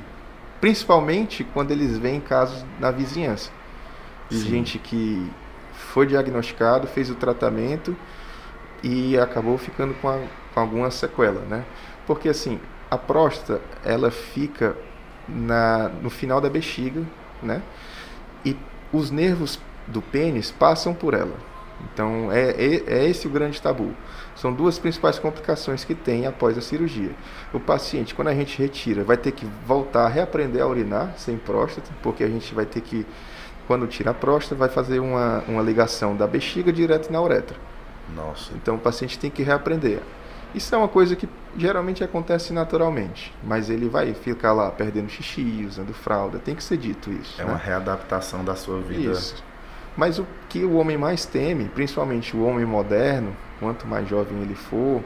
Principalmente 0.61 1.45
quando 1.45 1.71
eles 1.71 1.99
veem 1.99 2.21
casos 2.21 2.65
na 2.79 2.91
vizinhança. 2.91 3.51
De 4.29 4.39
Sim. 4.39 4.49
gente 4.49 4.79
que 4.79 5.31
foi 5.73 6.07
diagnosticado, 6.07 6.87
fez 6.87 7.11
o 7.11 7.15
tratamento 7.15 7.97
e 8.83 9.19
acabou 9.19 9.57
ficando 9.59 9.95
com, 9.95 10.09
a, 10.09 10.19
com 10.53 10.61
alguma 10.61 10.91
sequela, 10.91 11.41
né? 11.43 11.65
Porque 12.07 12.29
assim, 12.29 12.61
a 12.95 12.99
próstata, 12.99 13.61
ela 13.85 14.11
fica 14.11 14.77
na, 15.29 15.89
no 15.89 16.11
final 16.11 16.41
da 16.41 16.49
bexiga, 16.49 17.03
né? 17.43 17.63
E 18.45 18.57
os 18.93 19.11
nervos 19.11 19.59
do 19.87 20.01
pênis 20.01 20.51
passam 20.51 20.95
por 20.95 21.15
ela. 21.15 21.35
Então, 21.93 22.31
é, 22.33 22.51
é, 22.51 22.83
é 22.87 23.09
esse 23.09 23.27
o 23.27 23.31
grande 23.31 23.61
tabu. 23.61 23.93
São 24.37 24.53
duas 24.53 24.79
principais 24.79 25.19
complicações 25.19 25.85
que 25.85 25.95
tem 25.95 26.27
após 26.27 26.57
a 26.57 26.61
cirurgia. 26.61 27.11
O 27.53 27.61
paciente, 27.61 28.15
quando 28.15 28.29
a 28.29 28.35
gente 28.35 28.61
retira, 28.61 29.05
vai 29.05 29.17
ter 29.17 29.33
que 29.33 29.47
voltar 29.67 30.05
a 30.05 30.09
reaprender 30.09 30.63
a 30.63 30.67
urinar 30.67 31.15
sem 31.17 31.37
próstata, 31.37 31.91
porque 32.03 32.25
a 32.25 32.29
gente 32.29 32.55
vai 32.55 32.65
ter 32.65 32.81
que, 32.81 33.07
quando 33.67 33.87
tira 33.87 34.11
a 34.11 34.15
próstata, 34.15 34.55
vai 34.55 34.69
fazer 34.69 34.99
uma, 34.99 35.43
uma 35.47 35.63
ligação 35.63 36.17
da 36.17 36.27
bexiga 36.27 36.73
direto 36.73 37.13
na 37.13 37.21
uretra. 37.21 37.57
Nossa. 38.15 38.53
Então 38.55 38.77
o 38.77 38.79
paciente 38.79 39.19
tem 39.19 39.31
que 39.31 39.43
reaprender. 39.43 40.01
Isso 40.55 40.73
é 40.75 40.79
uma 40.79 40.89
coisa 40.89 41.17
que 41.17 41.29
geralmente 41.57 42.05
acontece 42.05 42.53
naturalmente, 42.53 43.35
mas 43.43 43.69
ele 43.69 43.89
vai 43.89 44.15
ficar 44.15 44.53
lá 44.53 44.71
perdendo 44.71 45.09
xixi, 45.09 45.65
usando 45.69 45.93
fralda, 45.93 46.39
tem 46.39 46.55
que 46.55 46.63
ser 46.63 46.77
dito 46.77 47.11
isso. 47.11 47.41
É 47.41 47.45
né? 47.45 47.51
uma 47.51 47.59
readaptação 47.59 48.45
da 48.45 48.55
sua 48.55 48.81
vida. 48.81 49.13
Isso. 49.13 49.43
Mas 49.97 50.19
o 50.19 50.27
que 50.49 50.65
o 50.65 50.75
homem 50.75 50.97
mais 50.97 51.25
teme, 51.25 51.69
principalmente 51.69 52.37
o 52.37 52.45
homem 52.45 52.65
moderno, 52.65 53.37
quanto 53.59 53.87
mais 53.87 54.09
jovem 54.09 54.43
ele 54.43 54.55
for, 54.55 55.03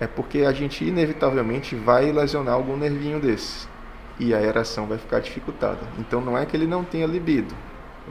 é 0.00 0.06
porque 0.06 0.40
a 0.40 0.52
gente 0.52 0.84
inevitavelmente 0.84 1.74
vai 1.74 2.10
lesionar 2.10 2.54
algum 2.54 2.76
nervinho 2.76 3.20
desse. 3.20 3.66
E 4.18 4.34
a 4.34 4.40
ereção 4.40 4.86
vai 4.86 4.98
ficar 4.98 5.20
dificultada. 5.20 5.80
Então 5.98 6.20
não 6.20 6.36
é 6.36 6.46
que 6.46 6.56
ele 6.56 6.66
não 6.66 6.84
tenha 6.84 7.06
libido. 7.06 7.54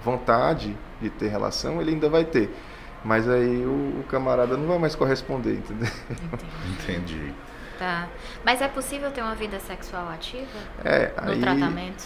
Vontade 0.03 0.75
de 1.01 1.09
ter 1.09 1.27
relação 1.27 1.79
ele 1.81 1.91
ainda 1.91 2.09
vai 2.09 2.25
ter. 2.25 2.53
Mas 3.03 3.27
aí 3.27 3.65
o, 3.65 3.99
o 3.99 4.05
camarada 4.09 4.55
não 4.55 4.67
vai 4.67 4.77
mais 4.77 4.95
corresponder, 4.95 5.55
entendeu? 5.55 5.91
Entendi. 6.71 7.15
Entendi. 7.15 7.33
Tá. 7.77 8.07
Mas 8.45 8.61
é 8.61 8.67
possível 8.67 9.11
ter 9.11 9.21
uma 9.21 9.35
vida 9.35 9.59
sexual 9.59 10.07
ativa? 10.09 10.47
É, 10.83 11.11
no 11.21 11.31
aí, 11.31 11.39
tratamento? 11.39 12.05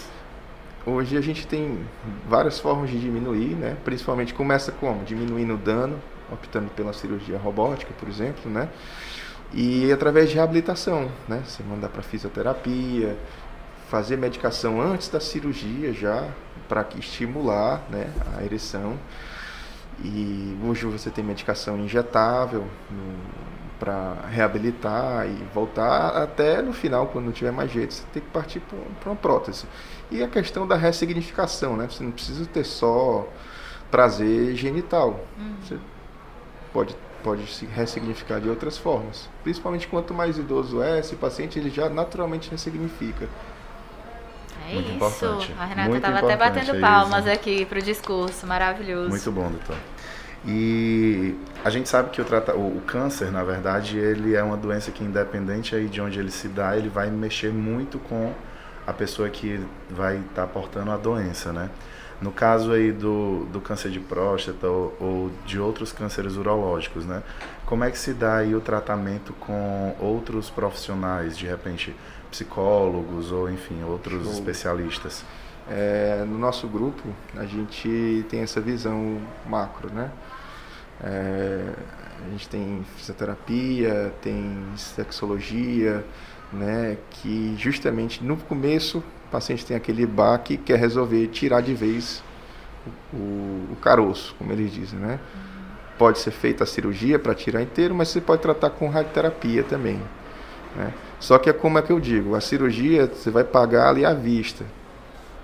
Hoje 0.86 1.18
a 1.18 1.22
gente 1.22 1.46
tem 1.46 1.86
várias 2.27 2.60
formas 2.60 2.89
de 2.89 3.00
diminuir, 3.00 3.56
né? 3.56 3.77
Principalmente 3.84 4.34
começa 4.34 4.72
como? 4.72 5.04
Diminuindo 5.04 5.54
o 5.54 5.58
dano, 5.58 6.01
optando 6.32 6.70
pela 6.70 6.94
cirurgia 6.94 7.38
robótica, 7.38 7.94
por 8.00 8.08
exemplo, 8.08 8.50
né? 8.50 8.70
E 9.54 9.92
através 9.92 10.30
de 10.30 10.36
reabilitação, 10.36 11.12
né? 11.27 11.44
Você 11.46 11.62
mandar 11.63 11.89
para 11.89 12.01
fisioterapia, 12.01 13.18
fazer 13.89 14.18
medicação 14.18 14.82
antes 14.82 15.10
da 15.10 15.20
cirurgia 15.20 15.94
já 15.94 16.27
para 16.68 16.86
estimular, 16.98 17.84
né, 17.89 18.12
a 18.38 18.44
ereção. 18.44 18.98
E 20.04 20.58
hoje 20.63 20.86
você 20.86 21.10
tem 21.10 21.24
medicação 21.24 21.77
injetável 21.80 22.66
para 23.80 24.16
reabilitar 24.30 25.27
e 25.27 25.36
voltar 25.54 26.10
até 26.22 26.62
no 26.62 26.74
final, 26.74 27.08
quando 27.08 27.25
não 27.25 27.32
tiver 27.32 27.51
mais 27.51 27.72
jeito, 27.72 27.94
você 27.94 28.04
tem 28.13 28.22
que 28.22 28.30
partir 28.30 28.60
para 28.60 29.10
uma 29.10 29.16
prótese. 29.16 29.66
E 30.10 30.22
a 30.24 30.27
questão 30.27 30.68
da 30.68 30.75
ressignificação, 30.75 31.75
né? 31.75 31.88
Você 31.89 32.04
não 32.04 32.12
precisa 32.12 32.46
ter 32.46 32.63
só 32.63 33.27
prazer 33.92 34.56
genital. 34.56 35.20
Uhum. 35.38 35.56
Você 35.62 35.77
pode, 36.74 36.96
pode 37.24 37.48
se 37.54 37.66
ressignificar 37.66 38.39
de 38.39 38.50
outras 38.50 38.77
formas. 38.77 39.30
Principalmente 39.44 39.88
quanto 39.88 40.13
mais 40.13 40.38
idoso 40.38 40.82
é, 40.82 41.00
esse 41.00 41.16
paciente 41.16 41.60
ele 41.60 41.70
já 41.70 41.89
naturalmente 41.89 42.50
ressignifica. 42.50 43.27
É 44.68 44.74
Muito 44.74 44.88
isso. 44.88 44.96
importante. 44.96 45.56
A 45.58 45.66
Renata 45.66 45.96
estava 45.96 46.20
até 46.20 46.36
batendo 46.36 46.76
é 46.76 46.80
palmas 46.80 47.26
isso. 47.26 47.34
aqui 47.34 47.66
pro 47.66 47.82
discurso, 47.82 48.46
maravilhoso. 48.46 49.10
Muito 49.10 49.32
bom, 49.32 49.50
doutor. 49.50 49.78
E 50.46 51.36
a 51.64 51.70
gente 51.70 51.88
sabe 51.90 52.10
que 52.10 52.22
o, 52.22 52.26
trata... 52.26 52.54
o 52.56 52.78
o 52.78 52.82
câncer, 52.82 53.32
na 53.32 53.44
verdade, 53.44 53.98
ele 53.98 54.36
é 54.36 54.44
uma 54.44 54.58
doença 54.58 54.92
que, 54.92 55.04
independente 55.04 55.76
aí 55.76 55.88
de 55.88 56.02
onde 56.02 56.20
ele 56.20 56.32
se 56.32 56.48
dá, 56.48 56.78
ele 56.78 56.90
vai 56.90 57.10
mexer 57.10 57.52
muito 57.52 57.98
com 57.98 58.34
a 58.86 58.94
pessoa 58.94 59.30
que 59.30 59.60
vai 59.90 60.18
estar 60.18 60.48
portando 60.48 60.92
a 60.92 60.98
doença, 60.98 61.52
né? 61.52 61.70
No 62.22 62.32
caso 62.32 62.72
aí 62.72 62.92
do, 62.92 63.46
do 63.52 63.62
câncer 63.62 63.92
de 63.92 64.00
próstata 64.00 64.68
ou, 64.68 64.96
ou 65.00 65.32
de 65.46 65.60
outros 65.60 65.92
cânceres 65.92 66.36
urológicos, 66.36 67.06
né? 67.06 67.22
Como 67.66 67.84
é 67.84 67.92
que 67.92 67.98
se 67.98 68.14
dá 68.14 68.38
aí 68.38 68.56
o 68.56 68.62
tratamento 68.62 69.34
com 69.34 69.96
outros 70.00 70.50
profissionais, 70.50 71.38
de 71.38 71.46
repente 71.46 71.96
psicólogos 72.31 73.31
ou 73.31 73.50
enfim, 73.50 73.84
outros 73.84 74.24
Show. 74.24 74.34
especialistas? 74.34 75.24
É, 75.69 76.24
no 76.25 76.38
nosso 76.38 76.67
grupo, 76.67 77.03
a 77.36 77.46
gente 77.46 78.25
tem 78.29 78.41
essa 78.41 78.62
visão 78.62 79.19
macro, 79.46 79.91
né? 79.93 80.12
É, 81.03 81.74
a 82.25 82.29
gente 82.31 82.48
tem 82.48 82.86
fisioterapia, 82.96 84.13
tem 84.22 84.57
sexologia, 84.77 86.05
né? 86.53 86.98
Que 87.10 87.53
justamente 87.57 88.24
no 88.24 88.38
começo 88.38 89.00
o 89.00 89.29
paciente 89.29 89.65
tem 89.65 89.75
aquele 89.75 90.05
baque 90.05 90.53
e 90.53 90.57
quer 90.57 90.79
resolver 90.79 91.27
tirar 91.27 91.62
de 91.62 91.74
vez 91.74 92.24
o, 93.13 93.17
o, 93.17 93.69
o 93.74 93.75
caroço, 93.81 94.34
como 94.38 94.53
eles 94.53 94.72
dizem, 94.72 94.98
né? 94.98 95.19
Pode 95.98 96.19
ser 96.19 96.31
feita 96.31 96.63
a 96.63 96.67
cirurgia 96.67 97.19
para 97.19 97.36
tirar 97.36 97.62
inteiro, 97.62 97.93
mas 97.93 98.10
você 98.10 98.22
pode 98.22 98.41
tratar 98.41 98.69
com 98.69 98.88
radioterapia 98.88 99.63
também. 99.63 100.00
Né? 100.75 100.93
Só 101.20 101.38
que 101.38 101.50
é 101.50 101.54
como 101.54 101.78
é 101.78 101.82
que 101.82 101.92
eu 101.92 102.00
digo, 102.00 102.36
a 102.36 102.42
cirurgia 102.42 103.08
você 103.08 103.32
vai 103.32 103.44
pagar 103.44 103.90
ali 103.90 104.06
à 104.06 104.14
vista. 104.14 104.66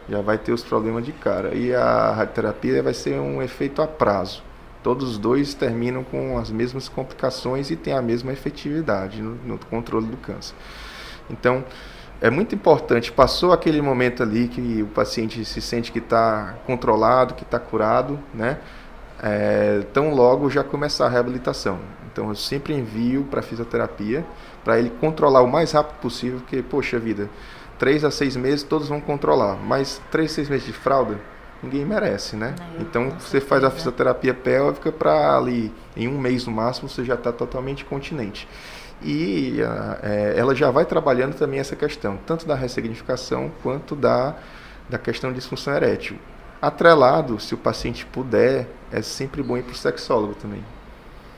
já 0.08 0.22
vai 0.22 0.38
ter 0.38 0.52
os 0.52 0.64
problemas 0.64 1.06
de 1.06 1.12
cara. 1.14 1.56
E 1.56 1.74
a 1.74 2.12
radioterapia 2.12 2.84
vai 2.84 2.94
ser 2.94 3.20
um 3.20 3.42
efeito 3.42 3.82
a 3.82 3.88
prazo. 3.88 4.44
Todos 4.84 5.12
os 5.12 5.18
dois 5.18 5.54
terminam 5.54 6.04
com 6.04 6.38
as 6.38 6.52
mesmas 6.52 6.90
complicações 6.90 7.72
e 7.72 7.76
têm 7.76 7.94
a 7.94 8.02
mesma 8.02 8.34
efetividade 8.34 9.22
no, 9.22 9.36
no 9.36 9.58
controle 9.58 10.08
do 10.08 10.18
câncer. 10.18 10.54
Então, 11.30 11.64
é 12.20 12.30
muito 12.30 12.54
importante, 12.54 13.12
passou 13.12 13.52
aquele 13.52 13.82
momento 13.82 14.24
ali 14.24 14.48
que 14.48 14.82
o 14.82 14.88
paciente 14.88 15.44
se 15.46 15.62
sente 15.62 15.92
que 15.92 16.00
está 16.00 16.56
controlado, 16.66 17.34
que 17.34 17.44
está 17.44 17.60
curado, 17.60 18.20
né? 18.34 18.60
É, 19.26 19.84
tão 19.94 20.14
logo 20.14 20.50
já 20.50 20.64
começar 20.66 21.06
a 21.06 21.10
reabilitação. 21.10 21.80
Então 22.12 22.28
eu 22.28 22.36
sempre 22.36 22.74
envio 22.74 23.24
para 23.24 23.42
fisioterapia 23.42 24.26
para 24.64 24.78
ele 24.78 24.90
controlar 24.90 25.42
o 25.42 25.48
mais 25.48 25.72
rápido 25.72 25.98
possível, 26.00 26.40
porque, 26.40 26.62
poxa 26.62 27.00
vida, 27.00 27.30
três 27.80 28.04
a 28.04 28.12
seis 28.12 28.36
meses 28.36 28.64
todos 28.64 28.88
vão 28.88 29.02
controlar, 29.02 29.56
mas 29.56 30.02
três, 30.12 30.32
seis 30.32 30.50
meses 30.50 30.66
de 30.66 30.74
fralda, 30.74 31.20
ninguém 31.62 31.86
merece, 31.86 32.36
né? 32.36 32.56
É, 32.60 32.82
então 32.82 33.10
você 33.12 33.40
certeza. 33.40 33.46
faz 33.46 33.64
a 33.64 33.72
fisioterapia 33.72 34.34
pélvica 34.34 34.92
para 34.92 35.38
ali, 35.38 35.74
em 35.96 36.08
um 36.08 36.18
mês 36.18 36.46
no 36.46 36.52
máximo, 36.52 36.90
você 36.90 37.04
já 37.04 37.16
está 37.16 37.32
totalmente 37.32 37.84
continente. 37.86 38.48
E 39.02 39.58
é, 40.02 40.34
ela 40.38 40.56
já 40.56 40.72
vai 40.72 40.86
trabalhando 40.86 41.34
também 41.36 41.60
essa 41.60 41.76
questão, 41.76 42.18
tanto 42.26 42.46
da 42.46 42.56
ressignificação 42.56 43.52
quanto 43.62 43.96
da, 43.96 44.36
da 44.90 44.98
questão 44.98 45.30
de 45.32 45.38
disfunção 45.38 45.74
erétil. 45.74 46.18
Atrelado, 46.62 47.38
se 47.42 47.54
o 47.54 47.58
paciente 47.58 48.06
puder, 48.06 48.68
é 48.94 49.02
sempre 49.02 49.42
bom 49.42 49.58
ir 49.58 49.64
para 49.64 49.74
o 49.74 49.76
sexólogo 49.76 50.36
também. 50.36 50.64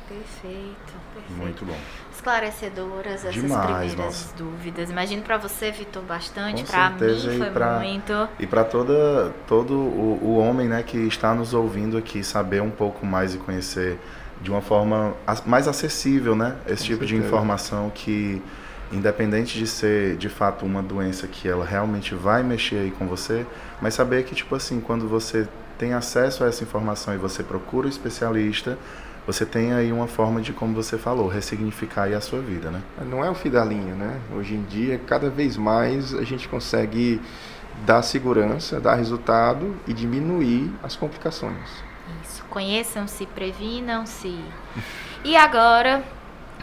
Perfeito, 0.08 0.94
perfeito. 1.14 1.42
Muito 1.42 1.66
bom. 1.66 1.78
Esclarecedoras 2.14 3.26
essas 3.26 3.34
Demais, 3.34 3.92
primeiras 3.92 3.96
nossa. 3.96 4.36
dúvidas. 4.38 4.90
Imagino 4.92 5.24
para 5.24 5.38
você, 5.38 5.72
Vitor, 5.72 6.04
bastante. 6.04 6.64
Para 6.64 6.90
mim 6.92 7.38
foi 7.38 7.50
pra, 7.50 7.80
muito. 7.80 8.30
E 8.40 8.46
para 8.46 8.64
toda 8.64 9.34
todo 9.48 9.74
o, 9.74 10.20
o 10.22 10.38
homem, 10.38 10.68
né, 10.68 10.84
que 10.84 10.98
está 10.98 11.34
nos 11.34 11.54
ouvindo 11.54 11.98
aqui, 11.98 12.24
saber 12.24 12.62
um 12.62 12.70
pouco 12.70 13.06
mais 13.06 13.34
e 13.34 13.38
conhecer 13.38 13.98
de 14.42 14.52
uma 14.52 14.62
forma 14.62 15.16
mais 15.46 15.68
acessível, 15.68 16.36
né, 16.36 16.58
esse 16.68 16.84
Com 16.84 16.90
tipo 16.90 17.00
certeza. 17.00 17.06
de 17.06 17.16
informação 17.16 17.90
que 17.90 18.42
independente 18.92 19.58
de 19.58 19.66
ser 19.66 20.16
de 20.18 20.30
fato 20.30 20.66
uma 20.66 20.84
doença 20.84 21.26
que 21.26 21.48
ela 21.48 21.66
realmente 21.66 22.14
vai 22.14 22.44
mexer 22.44 22.76
aí 22.76 22.92
com 22.92 23.08
você, 23.08 23.46
mas 23.82 23.94
saber 23.96 24.24
que 24.24 24.36
tipo 24.36 24.54
assim, 24.54 24.80
quando 24.80 25.08
você 25.08 25.48
tem 25.78 25.94
acesso 25.94 26.44
a 26.44 26.48
essa 26.48 26.64
informação 26.64 27.14
e 27.14 27.18
você 27.18 27.44
procura 27.44 27.86
o 27.86 27.88
um 27.88 27.92
especialista, 27.92 28.78
você 29.26 29.46
tem 29.46 29.74
aí 29.74 29.92
uma 29.92 30.08
forma 30.08 30.40
de, 30.40 30.54
como 30.54 30.74
você 30.76 30.98
falou, 30.98 31.28
ressignificar 31.28 32.04
aí 32.04 32.14
a 32.14 32.22
sua 32.22 32.42
vida, 32.42 32.70
né? 32.70 32.82
Não 33.10 33.26
é 33.26 33.30
o 33.30 33.34
fim 33.34 33.50
da 33.50 33.66
linha, 33.66 33.96
né? 33.96 34.20
Hoje 34.36 34.54
em 34.54 34.64
dia, 34.64 35.00
cada 35.00 35.30
vez 35.30 35.58
mais 35.58 36.14
a 36.14 36.24
gente 36.24 36.48
consegue 36.48 37.20
dar 37.86 38.02
segurança, 38.04 38.80
dar 38.80 38.96
resultado 38.96 39.76
e 39.88 39.94
diminuir 39.94 40.72
as 40.84 40.96
complicações. 40.96 41.84
Isso. 42.24 42.44
Conheçam-se, 42.50 43.26
previnam-se. 43.26 44.40
E 45.24 45.36
agora, 45.36 46.04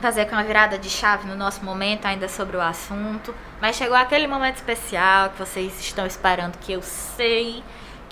fazer 0.01 0.27
com 0.27 0.37
uma 0.37 0.45
virada 0.45 0.79
de 0.79 0.89
chave 0.89 1.27
no 1.27 1.37
nosso 1.37 1.65
momento 1.65 2.07
ainda 2.07 2.29
sobre 2.29 2.57
o 2.57 2.61
assunto, 2.61 3.35
mas 3.61 3.77
chegou 3.77 3.97
aquele 3.97 4.27
momento 4.27 4.57
especial 4.57 5.31
que 5.31 5.39
vocês 5.39 5.81
estão 5.81 6.07
esperando 6.07 6.59
que 6.59 6.73
eu 6.73 6.83
sei, 6.83 7.63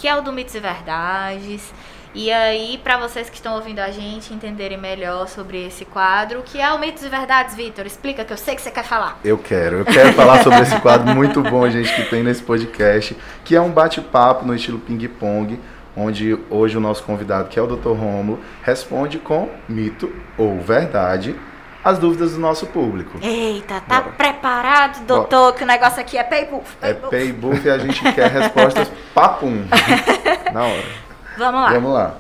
que 0.01 0.09
é 0.09 0.17
o 0.17 0.23
do 0.23 0.33
mitos 0.33 0.55
e 0.55 0.61
verdades. 0.61 1.73
E 2.15 2.33
aí, 2.33 2.81
para 2.83 2.97
vocês 2.97 3.29
que 3.29 3.37
estão 3.37 3.55
ouvindo 3.55 3.81
a 3.81 3.91
gente 3.91 4.33
entenderem 4.33 4.79
melhor 4.79 5.29
sobre 5.29 5.67
esse 5.67 5.85
quadro, 5.85 6.43
que 6.43 6.59
é 6.59 6.73
o 6.73 6.79
Mitos 6.81 7.05
e 7.05 7.09
Verdades, 7.09 7.55
Vitor? 7.55 7.87
Explica 7.87 8.25
que 8.25 8.33
eu 8.33 8.37
sei 8.37 8.57
que 8.57 8.63
você 8.63 8.71
quer 8.71 8.83
falar. 8.83 9.21
Eu 9.23 9.39
quero, 9.39 9.77
eu 9.77 9.85
quero 9.85 10.13
falar 10.15 10.43
sobre 10.43 10.61
esse 10.63 10.81
quadro 10.81 11.15
muito 11.15 11.43
bom, 11.43 11.69
gente, 11.71 11.95
que 11.95 12.03
tem 12.11 12.23
nesse 12.23 12.43
podcast, 12.43 13.17
que 13.45 13.55
é 13.55 13.61
um 13.61 13.71
bate-papo 13.71 14.45
no 14.45 14.55
estilo 14.55 14.81
ping-pong, 14.81 15.61
onde 15.95 16.37
hoje 16.49 16.79
o 16.79 16.81
nosso 16.81 17.05
convidado, 17.05 17.49
que 17.49 17.59
é 17.59 17.63
o 17.63 17.67
Dr. 17.67 17.91
Romulo, 17.91 18.41
responde 18.63 19.19
com 19.19 19.51
mito 19.69 20.11
ou 20.37 20.59
verdade 20.59 21.37
as 21.83 21.99
dúvidas 21.99 22.33
do 22.33 22.39
nosso 22.39 22.67
público. 22.67 23.19
Eita, 23.23 23.81
tá 23.81 24.03
Bora. 24.03 24.15
preparado, 24.17 25.05
doutor, 25.07 25.45
Bora. 25.45 25.57
que 25.57 25.65
o 25.65 25.67
negócio 25.67 26.01
aqui 26.01 26.19
é 26.19 26.23
paybuff. 26.23 26.77
Pay 26.77 26.91
é 26.91 26.95
paybuff 26.95 27.67
e 27.67 27.71
a 27.71 27.79
gente 27.79 28.13
quer 28.13 28.31
respostas 28.31 28.91
papum. 29.15 29.65
Na 30.53 30.65
hora. 30.65 30.85
Vamos 31.39 31.61
lá. 31.61 31.73
Vamos 31.73 31.93
lá. 31.93 32.15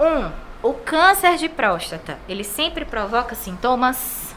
Um, 0.00 0.68
o 0.68 0.74
câncer 0.74 1.36
de 1.36 1.48
próstata, 1.48 2.18
ele 2.28 2.42
sempre 2.42 2.84
provoca 2.84 3.34
sintomas? 3.34 4.34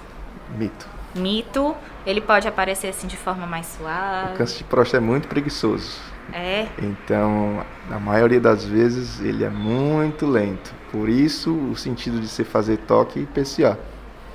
Mito. 0.55 0.87
Mito. 1.15 1.75
Ele 2.05 2.21
pode 2.21 2.47
aparecer 2.47 2.87
assim 2.87 3.07
de 3.07 3.17
forma 3.17 3.45
mais 3.45 3.67
suave. 3.67 4.33
O 4.33 4.37
câncer 4.37 4.57
de 4.59 4.63
próstata 4.63 4.97
é 4.97 4.99
muito 5.05 5.27
preguiçoso. 5.27 5.99
É. 6.33 6.67
Então, 6.79 7.63
na 7.89 7.99
maioria 7.99 8.39
das 8.39 8.63
vezes, 8.63 9.19
ele 9.19 9.43
é 9.43 9.49
muito 9.49 10.25
lento. 10.25 10.73
Por 10.91 11.09
isso, 11.09 11.53
o 11.53 11.75
sentido 11.75 12.19
de 12.19 12.27
se 12.27 12.43
fazer 12.43 12.77
toque 12.77 13.19
e 13.19 13.25
PCA. 13.25 13.77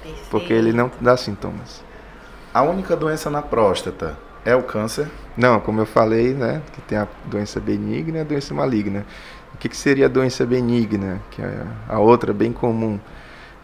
Perfeito. 0.06 0.30
Porque 0.30 0.52
ele 0.52 0.72
não 0.72 0.90
dá 1.00 1.16
sintomas. 1.16 1.84
A 2.52 2.62
única 2.62 2.96
doença 2.96 3.28
na 3.28 3.42
próstata 3.42 4.16
é 4.44 4.54
o 4.54 4.62
câncer? 4.62 5.10
Não, 5.36 5.60
como 5.60 5.80
eu 5.80 5.86
falei, 5.86 6.32
né, 6.32 6.62
que 6.72 6.80
tem 6.80 6.96
a 6.96 7.06
doença 7.26 7.60
benigna 7.60 8.18
e 8.18 8.20
a 8.20 8.24
doença 8.24 8.54
maligna. 8.54 9.04
O 9.52 9.58
que, 9.58 9.68
que 9.68 9.76
seria 9.76 10.06
a 10.06 10.08
doença 10.08 10.46
benigna, 10.46 11.20
que 11.30 11.42
é 11.42 11.66
a 11.88 11.98
outra 11.98 12.32
bem 12.32 12.52
comum? 12.52 12.98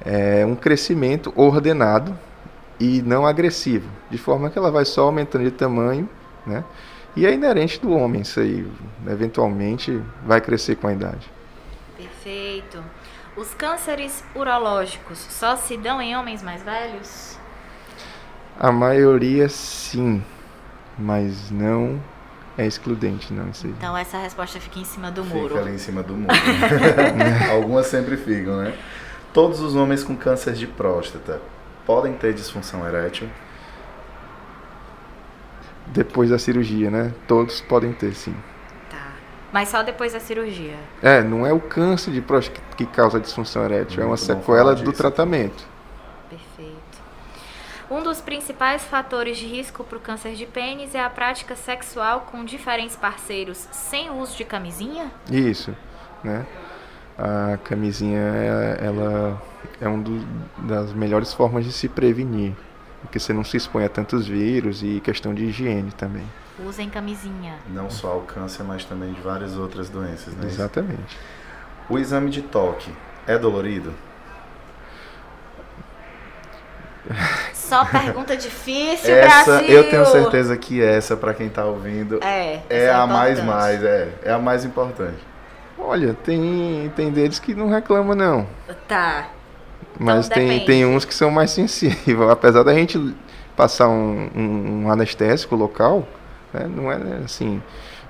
É 0.05 0.45
um 0.45 0.57
crescimento 0.57 1.33
ordenado 1.37 2.19
e 2.81 3.01
não 3.03 3.27
agressivo, 3.27 3.89
de 4.11 4.19
forma 4.19 4.51
que 4.51 4.59
ela 4.59 4.71
vai 4.71 4.85
só 4.85 5.03
aumentando 5.03 5.45
de 5.45 5.53
tamanho, 5.53 6.09
né? 6.47 6.65
E 7.15 7.27
é 7.27 7.33
inerente 7.33 7.81
do 7.81 7.93
homem 7.93 8.23
isso 8.23 8.41
aí, 8.41 8.67
eventualmente 9.07 10.03
vai 10.27 10.41
crescer 10.41 10.77
com 10.77 10.89
a 10.89 10.93
idade. 10.93 11.31
Perfeito. 11.97 12.83
Os 13.37 13.55
cânceres 13.55 14.23
urológicos 14.35 15.19
só 15.19 15.57
se 15.57 15.77
dão 15.79 16.03
em 16.03 16.15
homens 16.15 16.43
mais 16.43 16.63
velhos? 16.63 17.39
A 18.59 18.71
maioria 18.71 19.49
sim, 19.49 20.23
mas 20.99 21.51
não 21.51 21.99
é 22.59 22.67
excludente, 22.67 23.33
não, 23.33 23.49
isso 23.49 23.67
aí. 23.67 23.73
Então 23.73 23.97
essa 23.97 24.19
resposta 24.19 24.61
fica 24.61 24.79
em 24.79 24.85
cima 24.85 25.11
do 25.11 25.25
muro. 25.25 25.49
Fica 25.49 25.61
ali 25.61 25.75
em 25.75 25.79
cima 25.79 26.03
do 26.03 26.15
muro. 26.15 26.35
Algumas 27.51 27.87
sempre 27.87 28.19
ficam, 28.19 28.59
né? 28.59 28.75
Todos 29.33 29.61
os 29.61 29.75
homens 29.75 30.05
com 30.05 30.15
câncer 30.15 30.53
de 30.53 30.67
próstata 30.67 31.41
podem 31.87 32.13
ter 32.13 32.35
disfunção 32.35 32.87
erétil? 32.87 33.29
Depois 35.87 36.29
da 36.29 36.39
cirurgia, 36.39 36.91
né? 36.91 37.15
Todos 37.27 37.63
podem 37.63 37.95
ter, 37.95 38.15
sim. 38.15 38.35
Mas 39.53 39.69
só 39.69 39.83
depois 39.83 40.15
da 40.15 40.21
cirurgia? 40.21 40.77
É, 41.03 41.23
não 41.23 41.47
é 41.47 41.53
o 41.53 41.61
câncer 41.61 42.11
de 42.11 42.23
próstata 42.23 42.61
que 42.77 42.87
causa 42.87 43.21
disfunção 43.21 43.65
erétil, 43.65 43.99
Muito 43.99 44.01
é 44.01 44.05
uma 44.07 44.17
sequela 44.17 44.75
do 44.75 44.93
tratamento. 44.93 45.73
Um 47.91 48.03
dos 48.03 48.23
principais 48.23 48.83
fatores 48.83 49.37
de 49.37 49.45
risco 49.45 49.85
para 49.85 49.99
o 49.99 50.01
câncer 50.01 50.33
de 50.33 50.47
pênis 50.47 50.95
é 50.95 51.05
a 51.05 51.11
prática 51.11 51.55
sexual 51.55 52.27
com 52.33 52.43
diferentes 52.43 52.97
parceiros 52.97 53.69
sem 53.71 54.11
uso 54.11 54.35
de 54.35 54.47
camisinha? 54.47 55.13
Isso, 55.31 55.77
né? 56.25 56.47
A 57.19 57.59
camisinha 57.59 58.19
ela 58.81 59.39
é 59.79 59.87
uma 59.87 60.03
das 60.57 60.95
melhores 60.95 61.35
formas 61.35 61.67
de 61.67 61.73
se 61.73 61.87
prevenir, 61.87 62.55
porque 63.03 63.19
você 63.19 63.35
não 63.35 63.45
se 63.45 63.59
expõe 63.59 63.85
a 63.85 63.91
tantos 63.91 64.27
vírus 64.27 64.83
e 64.83 64.99
questão 65.01 65.35
de 65.35 65.45
higiene 65.45 65.93
também. 65.93 66.25
Usem 66.59 66.89
camisinha. 66.91 67.55
Não 67.69 67.89
só 67.89 68.13
ao 68.13 68.21
câncer, 68.21 68.63
mas 68.63 68.85
também 68.85 69.13
de 69.13 69.21
várias 69.21 69.57
outras 69.57 69.89
doenças, 69.89 70.35
né? 70.35 70.47
Exatamente. 70.47 71.19
O 71.89 71.99
exame 71.99 72.31
de 72.31 72.43
toque 72.43 72.93
é 73.27 73.39
dolorido? 73.39 73.93
Só 77.53 77.85
pergunta 77.85 78.37
difícil, 78.37 79.15
essa, 79.15 79.45
Brasil. 79.45 79.69
Eu 79.69 79.91
tenho 79.91 80.07
certeza 80.07 80.57
que 80.57 80.83
essa, 80.83 81.17
para 81.17 81.35
quem 81.35 81.47
está 81.47 81.65
ouvindo, 81.65 82.21
é, 82.23 82.61
é, 82.69 82.85
é 82.85 82.93
a 82.93 83.07
mais 83.07 83.43
mais, 83.43 83.83
é, 83.83 84.09
é 84.23 84.31
a 84.31 84.39
mais 84.39 84.65
importante. 84.65 85.19
Olha, 85.79 86.15
tem, 86.15 86.93
tem 86.95 87.11
deles 87.11 87.39
que 87.39 87.55
não 87.55 87.69
reclamam, 87.69 88.15
não. 88.15 88.47
Tá. 88.87 89.29
Mas 89.99 90.27
então, 90.27 90.37
tem, 90.37 90.65
tem 90.65 90.87
uns 90.87 91.05
que 91.05 91.15
são 91.15 91.31
mais 91.31 91.51
sensíveis. 91.53 92.31
Apesar 92.31 92.63
da 92.63 92.75
gente 92.75 93.15
passar 93.57 93.89
um, 93.89 94.31
um, 94.35 94.85
um 94.85 94.91
anestésico 94.91 95.57
local, 95.57 96.07
né, 96.53 96.67
não 96.69 96.91
é 96.91 97.25
assim, 97.25 97.63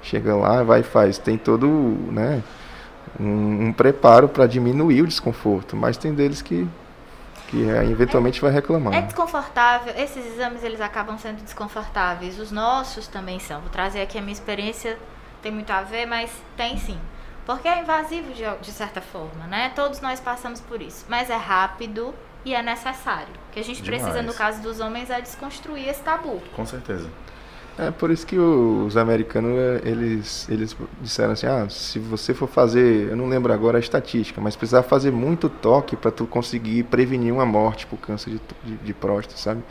chega 0.02 0.34
lá, 0.34 0.62
vai 0.62 0.80
e 0.80 0.82
faz. 0.82 1.18
Tem 1.18 1.36
todo 1.38 1.66
né, 1.66 2.42
um, 3.18 3.66
um 3.66 3.72
preparo 3.72 4.28
para 4.28 4.46
diminuir 4.46 5.02
o 5.02 5.06
desconforto. 5.06 5.76
Mas 5.76 5.96
tem 5.96 6.14
deles 6.14 6.42
que 6.42 6.68
que 7.52 7.68
é, 7.68 7.84
eventualmente 7.84 8.40
vai 8.40 8.50
reclamar. 8.50 8.94
É 8.94 9.02
desconfortável, 9.02 9.92
esses 9.94 10.24
exames 10.24 10.64
eles 10.64 10.80
acabam 10.80 11.18
sendo 11.18 11.42
desconfortáveis, 11.42 12.38
os 12.38 12.50
nossos 12.50 13.06
também 13.06 13.38
são. 13.38 13.60
Vou 13.60 13.68
trazer 13.68 14.00
aqui 14.00 14.16
a 14.16 14.22
minha 14.22 14.32
experiência, 14.32 14.98
tem 15.42 15.52
muito 15.52 15.70
a 15.70 15.82
ver, 15.82 16.06
mas 16.06 16.30
tem 16.56 16.78
sim. 16.78 16.98
Porque 17.44 17.68
é 17.68 17.80
invasivo 17.80 18.32
de, 18.32 18.42
de 18.62 18.72
certa 18.72 19.02
forma, 19.02 19.46
né? 19.46 19.70
Todos 19.74 20.00
nós 20.00 20.18
passamos 20.18 20.60
por 20.62 20.80
isso, 20.80 21.04
mas 21.10 21.28
é 21.28 21.36
rápido 21.36 22.14
e 22.42 22.54
é 22.54 22.62
necessário. 22.62 23.34
O 23.50 23.52
que 23.52 23.60
a 23.60 23.64
gente 23.64 23.82
Demais. 23.82 24.02
precisa, 24.02 24.22
no 24.22 24.32
caso 24.32 24.62
dos 24.62 24.80
homens, 24.80 25.10
é 25.10 25.20
desconstruir 25.20 25.88
esse 25.88 26.00
tabu. 26.00 26.40
Com 26.56 26.64
certeza. 26.64 27.10
É 27.78 27.90
por 27.90 28.10
isso 28.10 28.26
que 28.26 28.38
os 28.38 28.96
americanos, 28.96 29.52
eles, 29.84 30.48
eles 30.48 30.76
disseram 31.00 31.32
assim, 31.32 31.46
ah, 31.46 31.66
se 31.70 31.98
você 31.98 32.34
for 32.34 32.46
fazer, 32.46 33.08
eu 33.08 33.16
não 33.16 33.26
lembro 33.28 33.52
agora 33.52 33.78
a 33.78 33.80
estatística, 33.80 34.40
mas 34.40 34.54
precisar 34.54 34.82
fazer 34.82 35.10
muito 35.10 35.48
toque 35.48 35.96
para 35.96 36.10
tu 36.10 36.26
conseguir 36.26 36.82
prevenir 36.84 37.32
uma 37.32 37.46
morte 37.46 37.86
por 37.86 37.98
câncer 37.98 38.30
de, 38.30 38.40
de, 38.62 38.76
de 38.76 38.94
próstata, 38.94 39.38
sabe? 39.38 39.62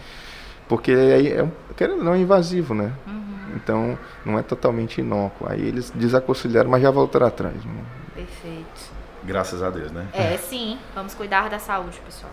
Porque 0.67 0.91
aí 0.91 1.27
é, 1.27 1.47
querendo 1.75 2.03
não, 2.03 2.13
é 2.13 2.19
invasivo, 2.19 2.73
né? 2.73 2.91
Uhum. 3.05 3.55
Então, 3.55 3.99
não 4.25 4.39
é 4.39 4.41
totalmente 4.41 5.01
inócuo. 5.01 5.47
Aí 5.49 5.61
eles 5.61 5.91
desaconselharam, 5.91 6.69
mas 6.69 6.81
já 6.81 6.89
voltaram 6.89 7.27
atrás. 7.27 7.63
Né? 7.65 7.83
Perfeito. 8.15 8.91
Graças 9.23 9.61
a 9.61 9.69
Deus, 9.69 9.91
né? 9.91 10.07
É, 10.13 10.37
sim. 10.37 10.79
Vamos 10.95 11.13
cuidar 11.13 11.49
da 11.49 11.59
saúde, 11.59 11.99
pessoal. 12.05 12.31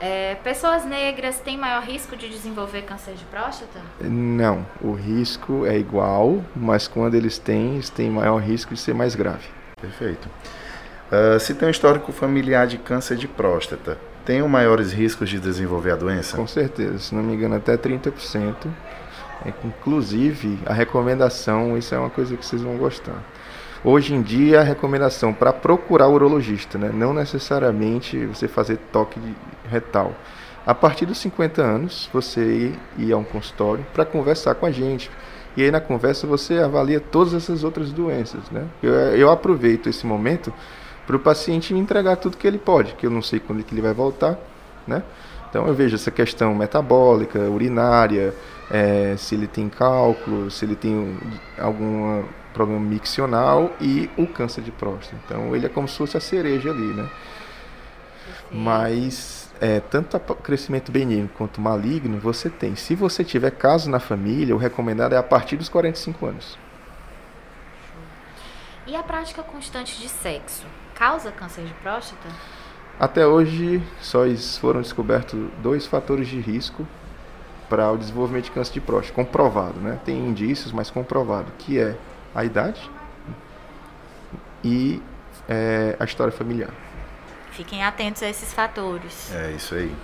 É, 0.00 0.34
pessoas 0.36 0.84
negras 0.84 1.38
têm 1.38 1.56
maior 1.56 1.82
risco 1.82 2.16
de 2.16 2.28
desenvolver 2.28 2.82
câncer 2.82 3.14
de 3.14 3.24
próstata? 3.24 3.80
Não, 4.00 4.66
o 4.80 4.92
risco 4.92 5.64
é 5.64 5.78
igual, 5.78 6.44
mas 6.54 6.88
quando 6.88 7.14
eles 7.14 7.38
têm, 7.38 7.74
eles 7.74 7.90
têm 7.90 8.10
maior 8.10 8.38
risco 8.38 8.74
de 8.74 8.80
ser 8.80 8.94
mais 8.94 9.14
grave. 9.14 9.48
Perfeito. 9.80 10.28
Uh, 11.10 11.38
se 11.38 11.54
tem 11.54 11.68
um 11.68 11.70
histórico 11.70 12.12
familiar 12.12 12.66
de 12.66 12.78
câncer 12.78 13.16
de 13.16 13.28
próstata, 13.28 13.98
tem 14.24 14.42
maiores 14.42 14.92
riscos 14.92 15.28
de 15.28 15.38
desenvolver 15.38 15.92
a 15.92 15.96
doença? 15.96 16.36
Com 16.36 16.46
certeza, 16.46 16.98
se 16.98 17.14
não 17.14 17.22
me 17.22 17.34
engano, 17.34 17.56
até 17.56 17.76
30%. 17.76 18.54
É, 19.44 19.52
inclusive, 19.64 20.58
a 20.64 20.72
recomendação, 20.72 21.76
isso 21.76 21.94
é 21.94 21.98
uma 21.98 22.10
coisa 22.10 22.36
que 22.36 22.44
vocês 22.44 22.62
vão 22.62 22.76
gostar. 22.76 23.22
Hoje 23.86 24.14
em 24.14 24.22
dia, 24.22 24.60
a 24.60 24.62
recomendação 24.62 25.34
para 25.34 25.52
procurar 25.52 26.08
o 26.08 26.14
urologista, 26.14 26.78
né? 26.78 26.90
não 26.90 27.12
necessariamente 27.12 28.24
você 28.24 28.48
fazer 28.48 28.78
toque 28.90 29.20
retal. 29.68 30.14
A 30.64 30.74
partir 30.74 31.04
dos 31.04 31.18
50 31.18 31.60
anos, 31.60 32.08
você 32.10 32.74
ir, 32.96 33.12
a 33.12 33.16
um 33.18 33.24
consultório 33.24 33.84
para 33.92 34.06
conversar 34.06 34.54
com 34.54 34.64
a 34.64 34.70
gente. 34.70 35.10
E 35.54 35.62
aí 35.62 35.70
na 35.70 35.82
conversa 35.82 36.26
você 36.26 36.60
avalia 36.60 36.98
todas 36.98 37.34
essas 37.34 37.62
outras 37.62 37.92
doenças. 37.92 38.50
Né? 38.50 38.64
Eu, 38.82 38.94
eu 38.94 39.30
aproveito 39.30 39.86
esse 39.86 40.06
momento 40.06 40.50
para 41.06 41.16
o 41.16 41.18
paciente 41.18 41.74
me 41.74 41.78
entregar 41.78 42.16
tudo 42.16 42.38
que 42.38 42.46
ele 42.46 42.56
pode, 42.56 42.94
que 42.94 43.04
eu 43.04 43.10
não 43.10 43.20
sei 43.20 43.38
quando 43.38 43.62
que 43.62 43.74
ele 43.74 43.82
vai 43.82 43.92
voltar. 43.92 44.38
Né? 44.86 45.02
Então 45.50 45.66
eu 45.66 45.74
vejo 45.74 45.94
essa 45.94 46.10
questão 46.10 46.54
metabólica, 46.54 47.38
urinária, 47.38 48.34
é, 48.70 49.14
se 49.18 49.34
ele 49.34 49.46
tem 49.46 49.68
cálculo, 49.68 50.50
se 50.50 50.64
ele 50.64 50.74
tem 50.74 51.18
algum 51.58 52.24
problema 52.54 52.80
miccional 52.80 53.72
e 53.80 54.08
o 54.16 54.26
câncer 54.26 54.62
de 54.62 54.70
próstata. 54.70 55.16
Então 55.24 55.54
ele 55.54 55.66
é 55.66 55.68
como 55.68 55.86
se 55.86 55.98
fosse 55.98 56.16
a 56.16 56.20
cereja 56.20 56.70
ali, 56.70 56.94
né? 56.94 57.10
Mas 58.50 59.52
é, 59.60 59.80
tanto 59.80 60.18
crescimento 60.36 60.90
benigno 60.90 61.28
quanto 61.36 61.60
maligno 61.60 62.18
você 62.18 62.48
tem. 62.48 62.76
Se 62.76 62.94
você 62.94 63.24
tiver 63.24 63.50
caso 63.50 63.90
na 63.90 64.00
família, 64.00 64.54
o 64.54 64.58
recomendado 64.58 65.12
é 65.12 65.16
a 65.18 65.22
partir 65.22 65.56
dos 65.56 65.68
45 65.68 66.26
anos. 66.26 66.58
E 68.86 68.94
a 68.94 69.02
prática 69.02 69.42
constante 69.42 70.00
de 70.00 70.08
sexo 70.08 70.66
causa 70.94 71.32
câncer 71.32 71.64
de 71.64 71.74
próstata? 71.74 72.28
Até 72.98 73.26
hoje, 73.26 73.82
só 74.00 74.20
foram 74.60 74.80
descobertos 74.80 75.50
dois 75.60 75.86
fatores 75.86 76.28
de 76.28 76.38
risco 76.38 76.86
para 77.68 77.90
o 77.90 77.96
desenvolvimento 77.96 78.44
de 78.44 78.50
câncer 78.52 78.74
de 78.74 78.80
próstata, 78.80 79.14
comprovado, 79.14 79.80
né? 79.80 79.98
Tem 80.04 80.16
indícios, 80.16 80.70
mas 80.70 80.90
comprovado, 80.90 81.50
que 81.58 81.78
é 81.78 81.96
a 82.34 82.44
idade 82.44 82.90
e 84.62 85.00
é, 85.48 85.96
a 85.98 86.04
história 86.04 86.32
familiar. 86.32 86.70
Fiquem 87.52 87.84
atentos 87.84 88.22
a 88.22 88.28
esses 88.28 88.52
fatores. 88.52 89.32
É 89.34 89.52
isso 89.52 89.74
aí. 89.74 89.94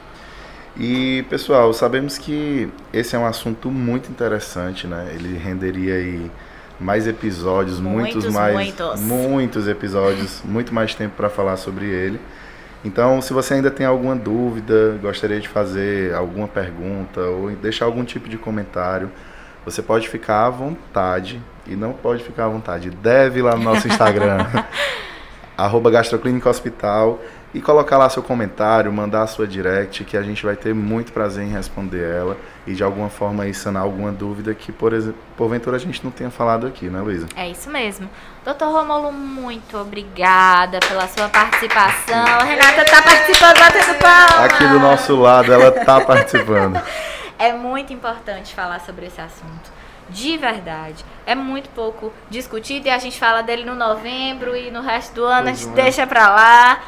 E 0.77 1.25
pessoal, 1.29 1.73
sabemos 1.73 2.16
que 2.16 2.71
esse 2.93 3.16
é 3.16 3.19
um 3.19 3.27
assunto 3.27 3.71
muito 3.71 4.11
interessante, 4.11 4.87
né? 4.87 5.11
Ele 5.14 5.37
renderia 5.37 5.95
aí 5.95 6.31
mais 6.79 7.07
episódios, 7.07 7.81
muitos, 7.81 8.14
muitos 8.14 8.35
mais, 8.35 8.55
muitos. 8.55 9.01
muitos 9.01 9.69
episódios, 9.69 10.43
muito 10.47 10.73
mais 10.73 10.95
tempo 10.95 11.16
para 11.16 11.29
falar 11.29 11.57
sobre 11.57 11.87
ele. 11.87 12.21
Então, 12.85 13.21
se 13.21 13.33
você 13.33 13.55
ainda 13.55 13.71
tem 13.71 13.85
alguma 13.85 14.16
dúvida, 14.16 14.99
gostaria 15.03 15.38
de 15.38 15.49
fazer 15.49 16.14
alguma 16.14 16.49
pergunta 16.49 17.21
ou 17.21 17.51
deixar 17.51 17.85
algum 17.85 18.05
tipo 18.05 18.27
de 18.29 18.38
comentário, 18.38 19.11
você 19.64 19.83
pode 19.83 20.09
ficar 20.09 20.47
à 20.47 20.51
vontade 20.51 21.43
e 21.70 21.76
não 21.76 21.92
pode 21.92 22.22
ficar 22.24 22.46
à 22.46 22.48
vontade. 22.48 22.90
Deve 22.90 23.38
ir 23.38 23.42
lá 23.42 23.56
no 23.56 23.62
nosso 23.62 23.87
Instagram, 23.87 24.46
arroba 25.56 25.90
Gastroclínica 25.90 26.50
Hospital, 26.50 27.20
e 27.52 27.61
colocar 27.61 27.98
lá 27.98 28.09
seu 28.09 28.22
comentário, 28.22 28.92
mandar 28.92 29.22
a 29.22 29.26
sua 29.26 29.46
direct, 29.46 30.04
que 30.04 30.16
a 30.16 30.22
gente 30.22 30.44
vai 30.44 30.54
ter 30.54 30.74
muito 30.74 31.12
prazer 31.12 31.44
em 31.44 31.50
responder 31.50 32.02
ela 32.02 32.37
e 32.66 32.74
de 32.74 32.85
alguma 32.85 33.09
forma 33.09 33.42
aí 33.42 33.52
sanar 33.52 33.83
alguma 33.83 34.12
dúvida 34.12 34.54
que, 34.54 34.70
por 34.70 34.92
exemplo, 34.92 35.18
porventura 35.37 35.76
a 35.76 35.80
gente 35.80 36.04
não 36.04 36.12
tenha 36.12 36.30
falado 36.30 36.66
aqui, 36.66 36.88
né, 36.88 37.00
Luísa? 37.00 37.26
É 37.35 37.48
isso 37.48 37.68
mesmo. 37.68 38.09
Doutor 38.44 38.70
Romulo, 38.70 39.12
muito 39.12 39.76
obrigada 39.76 40.78
pela 40.80 41.09
sua 41.09 41.28
participação. 41.28 42.24
A 42.24 42.44
Renata 42.44 42.83
está 42.83 43.02
participando, 43.02 43.59
batendo 43.59 43.98
palma. 43.98 44.44
Aqui 44.44 44.66
do 44.68 44.78
nosso 44.78 45.16
lado, 45.16 45.52
ela 45.52 45.76
está 45.76 46.00
participando. 46.00 46.80
é 47.37 47.52
muito 47.52 47.92
importante 47.92 48.54
falar 48.54 48.80
sobre 48.80 49.06
esse 49.06 49.20
assunto. 49.20 49.80
De 50.11 50.37
verdade. 50.37 51.05
É 51.27 51.35
muito 51.35 51.68
pouco 51.70 52.12
discutido 52.29 52.87
e 52.87 52.90
a 52.90 52.99
gente 52.99 53.18
fala 53.18 53.42
dele 53.42 53.64
no 53.64 53.75
novembro 53.75 54.57
e 54.57 54.70
no 54.70 54.81
resto 54.81 55.14
do 55.14 55.25
ano 55.25 55.44
pois 55.44 55.61
a 55.61 55.64
gente 55.64 55.79
é. 55.79 55.83
deixa 55.83 56.07
pra 56.07 56.29
lá. 56.29 56.81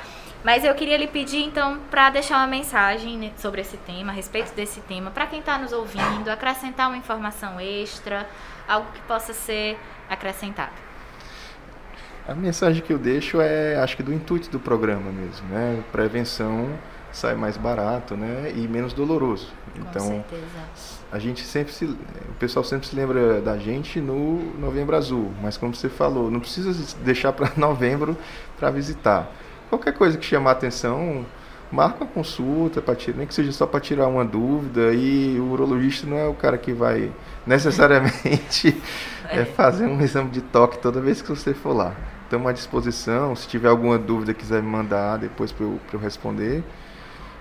Mas 0.45 0.65
eu 0.65 0.75
queria 0.75 0.97
lhe 0.97 1.07
pedir, 1.07 1.43
então, 1.45 1.79
para 1.89 2.11
deixar 2.11 2.39
uma 2.39 2.49
mensagem 2.49 3.33
sobre 3.37 3.61
esse 3.61 3.77
tema, 3.77 4.11
a 4.11 4.15
respeito 4.15 4.53
desse 4.55 4.81
tema, 4.81 5.11
para 5.11 5.25
quem 5.27 5.39
está 5.39 5.57
nos 5.57 5.73
ouvindo, 5.73 6.29
acrescentar 6.29 6.89
uma 6.89 6.97
informação 6.97 7.61
extra, 7.61 8.29
algo 8.67 8.89
que 8.93 9.01
possa 9.03 9.33
ser 9.33 9.79
acrescentado. 10.11 10.73
A 12.27 12.35
mensagem 12.35 12.83
que 12.83 12.93
eu 12.93 12.99
deixo 12.99 13.41
é, 13.41 13.77
acho 13.77 13.97
que 13.97 14.03
do 14.03 14.13
intuito 14.13 14.51
do 14.51 14.59
programa 14.59 15.13
mesmo, 15.13 15.49
né? 15.49 15.83
Prevenção 15.93 16.77
sai 17.13 17.35
mais 17.35 17.57
barato, 17.57 18.17
né? 18.17 18.53
E 18.55 18.67
menos 18.69 18.93
doloroso. 18.93 19.49
Então, 19.77 20.07
Com 20.07 20.09
certeza. 20.09 20.43
a 21.11 21.19
gente 21.19 21.43
sempre 21.43 21.73
se, 21.73 21.85
o 21.85 22.35
pessoal 22.39 22.65
sempre 22.65 22.87
se 22.87 22.97
lembra 22.97 23.41
da 23.41 23.57
gente 23.57 24.01
no 24.01 24.55
Novembro 24.59 24.97
Azul, 24.97 25.33
mas 25.43 25.57
como 25.57 25.75
você 25.75 25.89
falou, 25.89 26.31
não 26.31 26.41
precisa 26.41 26.97
deixar 27.05 27.33
para 27.33 27.53
novembro 27.57 28.17
para 28.59 28.71
visitar 28.71 29.31
qualquer 29.73 29.95
coisa 29.95 30.19
que 30.19 30.27
chamar 30.27 30.51
atenção, 30.51 31.25
marca 31.71 32.05
uma 32.05 32.11
consulta, 32.11 32.83
para 32.83 32.95
tirar, 32.95 33.17
nem 33.17 33.27
que 33.27 33.33
seja 33.33 33.51
só 33.53 33.67
para 33.67 33.81
tirar 33.81 34.07
uma 34.07 34.25
dúvida. 34.25 34.93
E 34.93 35.41
o 35.41 35.51
urologista 35.51 36.07
não 36.07 36.19
é 36.19 36.29
o 36.29 36.35
cara 36.35 36.59
que 36.59 36.75
vai 36.75 37.11
necessariamente 37.47 38.79
é. 39.31 39.47
fazer 39.47 39.87
um 39.87 39.99
exame 40.03 40.29
de 40.29 40.43
toque 40.43 40.79
toda 40.79 41.01
vez 41.01 41.23
que 41.23 41.29
você 41.31 41.55
for 41.55 41.75
lá. 41.75 41.95
Estamos 42.25 42.47
à 42.49 42.53
disposição. 42.53 43.35
Se 43.35 43.49
tiver 43.49 43.69
alguma 43.69 43.99
dúvida, 43.99 44.35
quiser 44.35 44.63
me 44.63 44.69
mandar 44.69 45.19
depois 45.19 45.51
para 45.51 45.65
eu, 45.65 45.81
eu 45.93 45.99
responder, 45.99 46.63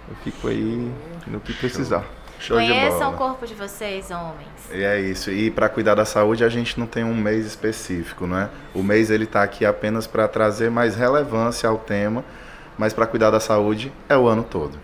eu 0.10 0.16
fico 0.24 0.48
aí 0.48 0.92
no 1.28 1.40
que 1.40 1.54
precisar. 1.54 2.06
Show 2.40 2.58
Conheçam 2.58 3.14
o 3.14 3.18
corpo 3.18 3.46
de 3.46 3.54
vocês, 3.54 4.10
homens. 4.10 4.50
E 4.72 4.84
é 4.84 5.00
isso. 5.00 5.30
E 5.30 5.52
para 5.52 5.70
cuidar 5.70 5.94
da 5.94 6.06
saúde, 6.06 6.44
a 6.44 6.50
gente 6.50 6.80
não 6.80 6.88
tem 6.88 7.04
um 7.04 7.14
mês 7.14 7.46
específico, 7.46 8.26
né? 8.26 8.50
O 8.74 8.82
mês 8.82 9.12
ele 9.12 9.26
está 9.26 9.44
aqui 9.44 9.64
apenas 9.64 10.08
para 10.08 10.28
trazer 10.28 10.72
mais 10.72 10.96
relevância 10.96 11.70
ao 11.70 11.78
tema, 11.78 12.24
mas 12.80 12.94
para 12.94 13.06
cuidar 13.06 13.30
da 13.30 13.40
saúde 13.40 13.94
é 14.10 14.18
o 14.18 14.28
ano 14.28 14.44
todo. 14.44 14.76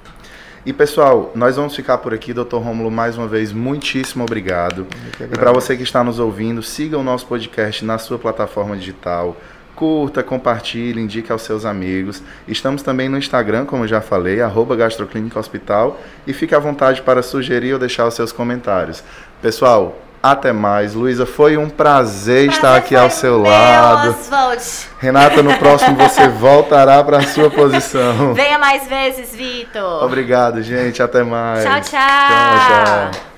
E 0.68 0.74
pessoal, 0.74 1.32
nós 1.34 1.56
vamos 1.56 1.76
ficar 1.76 1.98
por 1.98 2.14
aqui, 2.14 2.34
Dr. 2.34 2.58
Rômulo, 2.58 2.92
mais 2.92 3.18
uma 3.18 3.28
vez, 3.28 3.52
muitíssimo 3.54 4.24
obrigado. 4.24 4.86
E 5.20 5.38
para 5.38 5.52
você 5.52 5.76
que 5.76 5.84
está 5.84 6.04
nos 6.04 6.20
ouvindo, 6.20 6.62
siga 6.62 6.98
o 6.98 7.04
nosso 7.04 7.26
podcast 7.26 7.84
na 7.84 7.98
sua 7.98 8.20
plataforma 8.20 8.76
digital 8.76 9.36
curta, 9.78 10.24
compartilhe, 10.24 11.00
indique 11.00 11.32
aos 11.32 11.44
seus 11.44 11.64
amigos. 11.64 12.22
Estamos 12.48 12.82
também 12.82 13.08
no 13.08 13.18
Instagram, 13.18 13.66
como 13.66 13.88
já 13.88 14.02
falei, 14.02 14.42
arroba 14.42 14.76
Gastroclínica 14.76 15.40
Hospital, 15.40 16.00
e 16.26 16.34
fique 16.34 16.56
à 16.56 16.60
vontade 16.60 17.04
para 17.04 17.22
sugerir 17.22 17.74
ou 17.74 17.80
deixar 17.80 18.08
os 18.08 18.16
seus 18.16 18.32
comentários. 18.32 19.04
Pessoal, 19.40 19.96
até 20.22 20.52
mais. 20.52 20.96
Luísa, 20.96 21.28
foi 21.28 21.58
um 21.58 21.70
prazer, 21.70 22.48
prazer 22.48 22.50
estar 22.50 22.76
aqui 22.76 22.96
ao 22.96 23.12
seu 23.12 23.40
meu, 23.40 23.52
lado. 23.52 24.16
Oswald. 24.20 24.64
Renata, 25.00 25.44
no 25.44 25.56
próximo 25.58 25.96
você 25.96 26.28
voltará 26.40 27.04
para 27.04 27.20
a 27.20 27.24
sua 27.24 27.52
posição. 27.52 28.34
Venha 28.34 28.58
mais 28.58 28.88
vezes, 28.88 29.36
Vitor. 29.36 30.04
Obrigado, 30.04 30.64
gente. 30.64 31.04
Até 31.04 31.24
mais. 31.24 31.64
Tchau, 31.64 31.82
tchau. 31.82 31.92
tchau, 31.92 33.12
tchau. 33.12 33.37